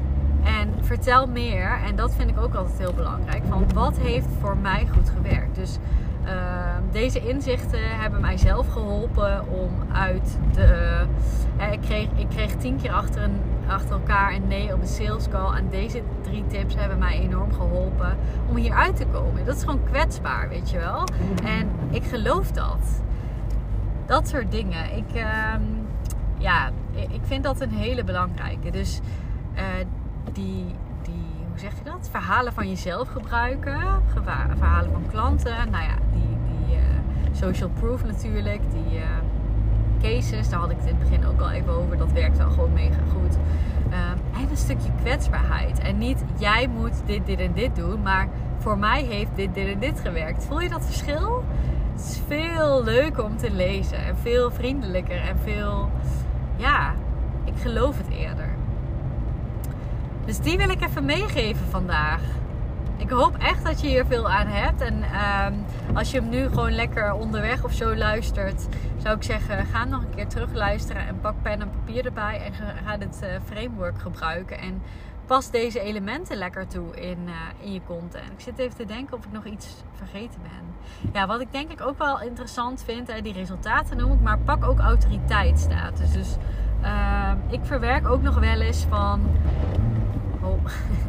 En 0.44 0.84
vertel 0.84 1.26
meer, 1.26 1.80
en 1.84 1.96
dat 1.96 2.14
vind 2.14 2.30
ik 2.30 2.38
ook 2.38 2.54
altijd 2.54 2.78
heel 2.78 2.94
belangrijk, 2.94 3.42
van 3.48 3.72
wat 3.74 3.98
heeft 3.98 4.28
voor 4.40 4.56
mij 4.56 4.88
goed 4.94 5.10
gewerkt. 5.10 5.54
Dus 5.54 5.78
Ehm, 6.24 6.82
deze 6.90 7.28
inzichten 7.28 8.00
hebben 8.00 8.20
mij 8.20 8.36
zelf 8.36 8.68
geholpen 8.68 9.48
om 9.48 9.70
uit 9.92 10.38
de. 10.52 11.00
ik, 11.72 11.80
kreeg, 11.80 12.08
ik 12.14 12.28
kreeg 12.28 12.54
tien 12.54 12.76
keer 12.76 12.92
achter, 12.92 13.22
een, 13.22 13.40
achter 13.68 13.92
elkaar 13.92 14.34
een 14.34 14.48
nee 14.48 14.74
op 14.74 14.80
een 14.80 14.86
sales 14.86 15.28
call. 15.28 15.56
En 15.56 15.68
deze 15.70 16.02
drie 16.20 16.46
tips 16.46 16.74
hebben 16.74 16.98
mij 16.98 17.20
enorm 17.20 17.52
geholpen 17.52 18.16
om 18.48 18.56
hier 18.56 18.72
uit 18.72 18.96
te 18.96 19.06
komen. 19.06 19.44
Dat 19.44 19.56
is 19.56 19.62
gewoon 19.62 19.84
kwetsbaar, 19.84 20.48
weet 20.48 20.70
je 20.70 20.78
wel. 20.78 21.04
En 21.44 21.70
ik 21.90 22.04
geloof 22.04 22.50
dat. 22.50 23.02
Dat 24.06 24.28
soort 24.28 24.50
dingen. 24.50 24.96
Ik, 24.96 25.14
ehm, 25.14 25.62
ja, 26.38 26.70
ik 26.92 27.20
vind 27.22 27.44
dat 27.44 27.60
een 27.60 27.70
hele 27.70 28.04
belangrijke. 28.04 28.70
Dus 28.70 29.00
die, 30.32 30.32
die, 30.32 30.64
hoe 31.52 31.60
zeg 31.60 31.72
je 31.78 31.84
dat? 31.84 32.08
Verhalen 32.10 32.52
van 32.52 32.68
jezelf 32.68 33.08
gebruiken. 33.08 34.02
Verhalen 34.56 34.92
van 34.92 35.04
klanten. 35.10 35.70
Nou 35.70 35.84
ja, 35.84 35.94
die, 36.12 36.36
die 36.46 36.76
uh, 36.76 36.82
social 37.32 37.68
proof 37.68 38.04
natuurlijk. 38.04 38.60
Die 38.70 38.98
uh, 38.98 39.04
cases, 40.02 40.48
daar 40.48 40.60
had 40.60 40.70
ik 40.70 40.76
het 40.76 40.86
in 40.86 40.94
het 40.94 41.08
begin 41.08 41.26
ook 41.26 41.40
al 41.40 41.50
even 41.50 41.72
over. 41.72 41.96
Dat 41.96 42.12
werkt 42.12 42.38
wel 42.38 42.50
gewoon 42.50 42.72
mega 42.72 43.00
goed. 43.12 43.36
en 43.90 44.50
een 44.50 44.56
stukje 44.56 44.90
kwetsbaarheid. 45.00 45.78
En 45.78 45.98
niet 45.98 46.24
jij 46.38 46.66
moet 46.66 47.06
dit, 47.06 47.26
dit 47.26 47.38
en 47.38 47.52
dit 47.52 47.76
doen. 47.76 48.02
Maar 48.02 48.28
voor 48.58 48.78
mij 48.78 49.02
heeft 49.02 49.30
dit, 49.34 49.54
dit 49.54 49.68
en 49.68 49.78
dit 49.78 50.00
gewerkt. 50.00 50.44
Voel 50.44 50.60
je 50.60 50.68
dat 50.68 50.84
verschil? 50.84 51.44
Het 51.92 52.00
is 52.00 52.20
veel 52.26 52.84
leuker 52.84 53.24
om 53.24 53.36
te 53.36 53.50
lezen. 53.50 53.98
En 53.98 54.16
veel 54.16 54.50
vriendelijker. 54.50 55.20
En 55.20 55.38
veel, 55.38 55.90
ja, 56.56 56.94
ik 57.44 57.54
geloof 57.56 57.96
het 57.98 58.08
eerder. 58.08 58.51
Dus 60.24 60.38
die 60.38 60.56
wil 60.56 60.70
ik 60.70 60.82
even 60.82 61.04
meegeven 61.04 61.66
vandaag. 61.66 62.20
Ik 62.96 63.10
hoop 63.10 63.36
echt 63.36 63.64
dat 63.64 63.80
je 63.80 63.86
hier 63.86 64.06
veel 64.06 64.30
aan 64.30 64.46
hebt. 64.46 64.80
En 64.80 65.02
ehm, 65.02 65.54
als 65.94 66.10
je 66.10 66.20
hem 66.20 66.28
nu 66.28 66.48
gewoon 66.48 66.72
lekker 66.72 67.12
onderweg 67.12 67.64
of 67.64 67.72
zo 67.72 67.96
luistert, 67.96 68.66
zou 68.96 69.16
ik 69.16 69.22
zeggen: 69.22 69.66
ga 69.66 69.84
nog 69.84 70.02
een 70.02 70.14
keer 70.14 70.28
terug 70.28 70.52
luisteren 70.52 71.06
en 71.06 71.20
pak 71.20 71.34
pen 71.42 71.60
en 71.60 71.70
papier 71.70 72.04
erbij 72.04 72.40
en 72.44 72.52
ga 72.84 72.96
dit 72.96 73.20
uh, 73.22 73.28
framework 73.44 74.00
gebruiken. 74.00 74.58
En 74.58 74.82
pas 75.26 75.50
deze 75.50 75.80
elementen 75.80 76.36
lekker 76.36 76.66
toe 76.66 76.96
in, 76.96 77.18
uh, 77.26 77.32
in 77.58 77.72
je 77.72 77.80
content. 77.86 78.30
Ik 78.32 78.40
zit 78.40 78.58
even 78.58 78.76
te 78.76 78.84
denken 78.84 79.16
of 79.16 79.24
ik 79.24 79.32
nog 79.32 79.44
iets 79.44 79.74
vergeten 79.92 80.40
ben. 80.42 80.90
Ja, 81.12 81.26
wat 81.26 81.40
ik 81.40 81.52
denk 81.52 81.70
ik 81.70 81.80
ook 81.80 81.98
wel 81.98 82.20
interessant 82.20 82.82
vind, 82.84 83.12
hè, 83.12 83.20
die 83.20 83.32
resultaten 83.32 83.96
noem 83.96 84.12
ik, 84.12 84.20
maar 84.20 84.38
pak 84.38 84.64
ook 84.64 84.78
autoriteitsstatus. 84.78 86.12
Dus 86.12 86.36
uh, 86.82 87.32
ik 87.48 87.60
verwerk 87.62 88.08
ook 88.08 88.22
nog 88.22 88.38
wel 88.38 88.60
eens 88.60 88.84
van 88.88 89.20
Oh, 90.42 90.60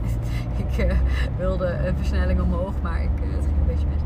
ik 0.68 0.86
uh, 0.86 0.94
wilde 1.38 1.68
een 1.68 1.96
versnelling 1.96 2.42
omhoog, 2.42 2.74
maar 2.82 3.04
ik, 3.04 3.10
uh, 3.24 3.36
het 3.36 3.46
ging 3.46 3.58
een 3.60 3.68
beetje 3.68 3.88
mis. 3.88 4.02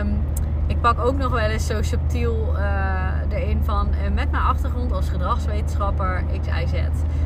Um, 0.00 0.18
ik 0.66 0.80
pak 0.80 0.98
ook 0.98 1.16
nog 1.16 1.30
wel 1.30 1.48
eens 1.48 1.66
zo 1.66 1.82
subtiel 1.82 2.54
uh, 2.56 3.10
erin 3.28 3.60
van 3.64 3.88
met 4.14 4.30
mijn 4.30 4.42
achtergrond 4.42 4.92
als 4.92 5.08
gedragswetenschapper 5.08 6.24
X, 6.40 6.46
Y, 6.46 6.66
Z. 6.66 6.72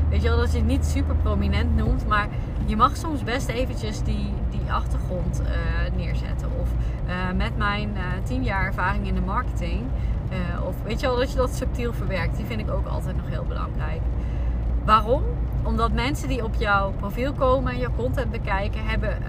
Weet 0.08 0.22
je 0.22 0.28
wel, 0.28 0.36
dat 0.36 0.52
je 0.52 0.58
het 0.58 0.66
niet 0.66 0.86
super 0.86 1.14
prominent 1.14 1.76
noemt, 1.76 2.08
maar 2.08 2.28
je 2.64 2.76
mag 2.76 2.96
soms 2.96 3.24
best 3.24 3.48
eventjes 3.48 4.02
die, 4.02 4.32
die 4.50 4.72
achtergrond 4.72 5.42
neerzetten. 5.96 6.48
Of 6.60 6.68
met 7.36 7.56
mijn 7.56 7.96
tien 8.22 8.44
jaar 8.44 8.64
ervaring 8.64 9.06
in 9.06 9.14
de 9.14 9.20
marketing. 9.20 9.80
of 10.66 10.74
weet 10.84 11.00
je 11.00 11.06
wel, 11.06 11.16
dat 11.16 11.30
je 11.30 11.36
dat 11.36 11.54
subtiel 11.54 11.92
verwerkt. 11.92 12.36
Die 12.36 12.46
vind 12.46 12.60
ik 12.60 12.70
ook 12.70 12.86
altijd 12.86 13.16
nog 13.16 13.28
heel 13.28 13.44
belangrijk. 13.48 14.00
Waarom? 14.84 15.22
Omdat 15.62 15.92
mensen 15.92 16.28
die 16.28 16.44
op 16.44 16.54
jouw 16.54 16.90
profiel 16.90 17.32
komen 17.32 17.72
en 17.72 17.78
jouw 17.78 17.94
content 17.96 18.30
bekijken, 18.30 18.84
hebben, 18.84 19.22
uh, 19.22 19.28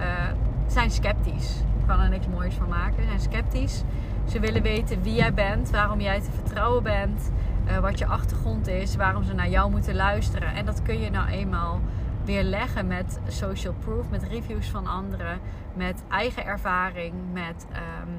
zijn 0.68 0.92
sceptisch. 0.92 1.60
Ik 1.80 1.88
kan 1.88 2.00
er 2.00 2.10
niks 2.10 2.28
moois 2.28 2.54
van 2.54 2.70
maken. 2.70 3.04
Zijn 3.04 3.20
sceptisch. 3.20 3.84
Ze 4.30 4.40
willen 4.40 4.62
weten 4.62 5.02
wie 5.02 5.14
jij 5.14 5.34
bent, 5.34 5.70
waarom 5.70 6.02
jij 6.02 6.22
te 6.22 6.32
vertrouwen 6.32 6.84
bent, 6.84 7.32
uh, 7.68 7.78
wat 7.78 8.00
je 8.00 8.06
achtergrond 8.06 8.68
is, 8.68 8.96
waarom 8.96 9.24
ze 9.24 9.34
naar 9.34 9.50
jou 9.50 9.72
moeten 9.72 9.96
luisteren. 9.96 10.54
En 10.54 10.66
dat 10.66 10.82
kun 10.82 11.00
je 11.00 11.10
nou 11.10 11.30
eenmaal 11.30 11.80
weer 12.26 12.44
leggen 12.44 12.88
met 12.88 13.20
social 13.28 13.74
proof, 13.80 14.10
met 14.10 14.24
reviews 14.24 14.70
van 14.70 14.88
anderen, 14.88 15.40
met 15.74 16.04
eigen 16.10 16.46
ervaring, 16.46 17.14
met 17.34 17.68
um, 17.70 18.14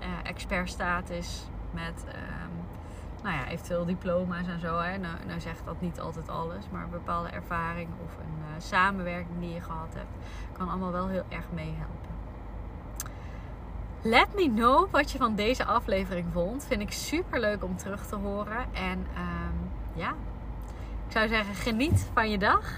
uh, 0.00 0.06
expertstatus, 0.22 1.48
met 1.70 2.04
um, 2.08 2.63
nou 3.24 3.36
ja, 3.36 3.48
eventueel 3.48 3.84
diploma's 3.84 4.46
en 4.46 4.60
zo. 4.60 4.78
Hè. 4.78 4.98
Nou, 4.98 5.14
nou 5.26 5.40
zegt 5.40 5.64
dat 5.64 5.80
niet 5.80 6.00
altijd 6.00 6.28
alles, 6.28 6.64
maar 6.72 6.82
een 6.84 6.90
bepaalde 6.90 7.28
ervaring 7.28 7.88
of 8.04 8.16
een 8.16 8.38
uh, 8.38 8.60
samenwerking 8.60 9.40
die 9.40 9.52
je 9.52 9.60
gehad 9.60 9.94
hebt, 9.94 10.26
kan 10.52 10.68
allemaal 10.68 10.92
wel 10.92 11.08
heel 11.08 11.24
erg 11.28 11.44
meehelpen. 11.54 12.12
Let 14.02 14.34
me 14.34 14.52
know 14.54 14.90
wat 14.90 15.10
je 15.10 15.18
van 15.18 15.34
deze 15.34 15.64
aflevering 15.64 16.26
vond. 16.32 16.64
Vind 16.64 16.80
ik 16.80 16.92
super 16.92 17.40
leuk 17.40 17.64
om 17.64 17.76
terug 17.76 18.06
te 18.06 18.16
horen. 18.16 18.74
En 18.74 18.98
um, 18.98 19.70
ja, 19.94 20.08
ik 21.06 21.12
zou 21.12 21.28
zeggen, 21.28 21.54
geniet 21.54 22.10
van 22.12 22.30
je 22.30 22.38
dag. 22.38 22.72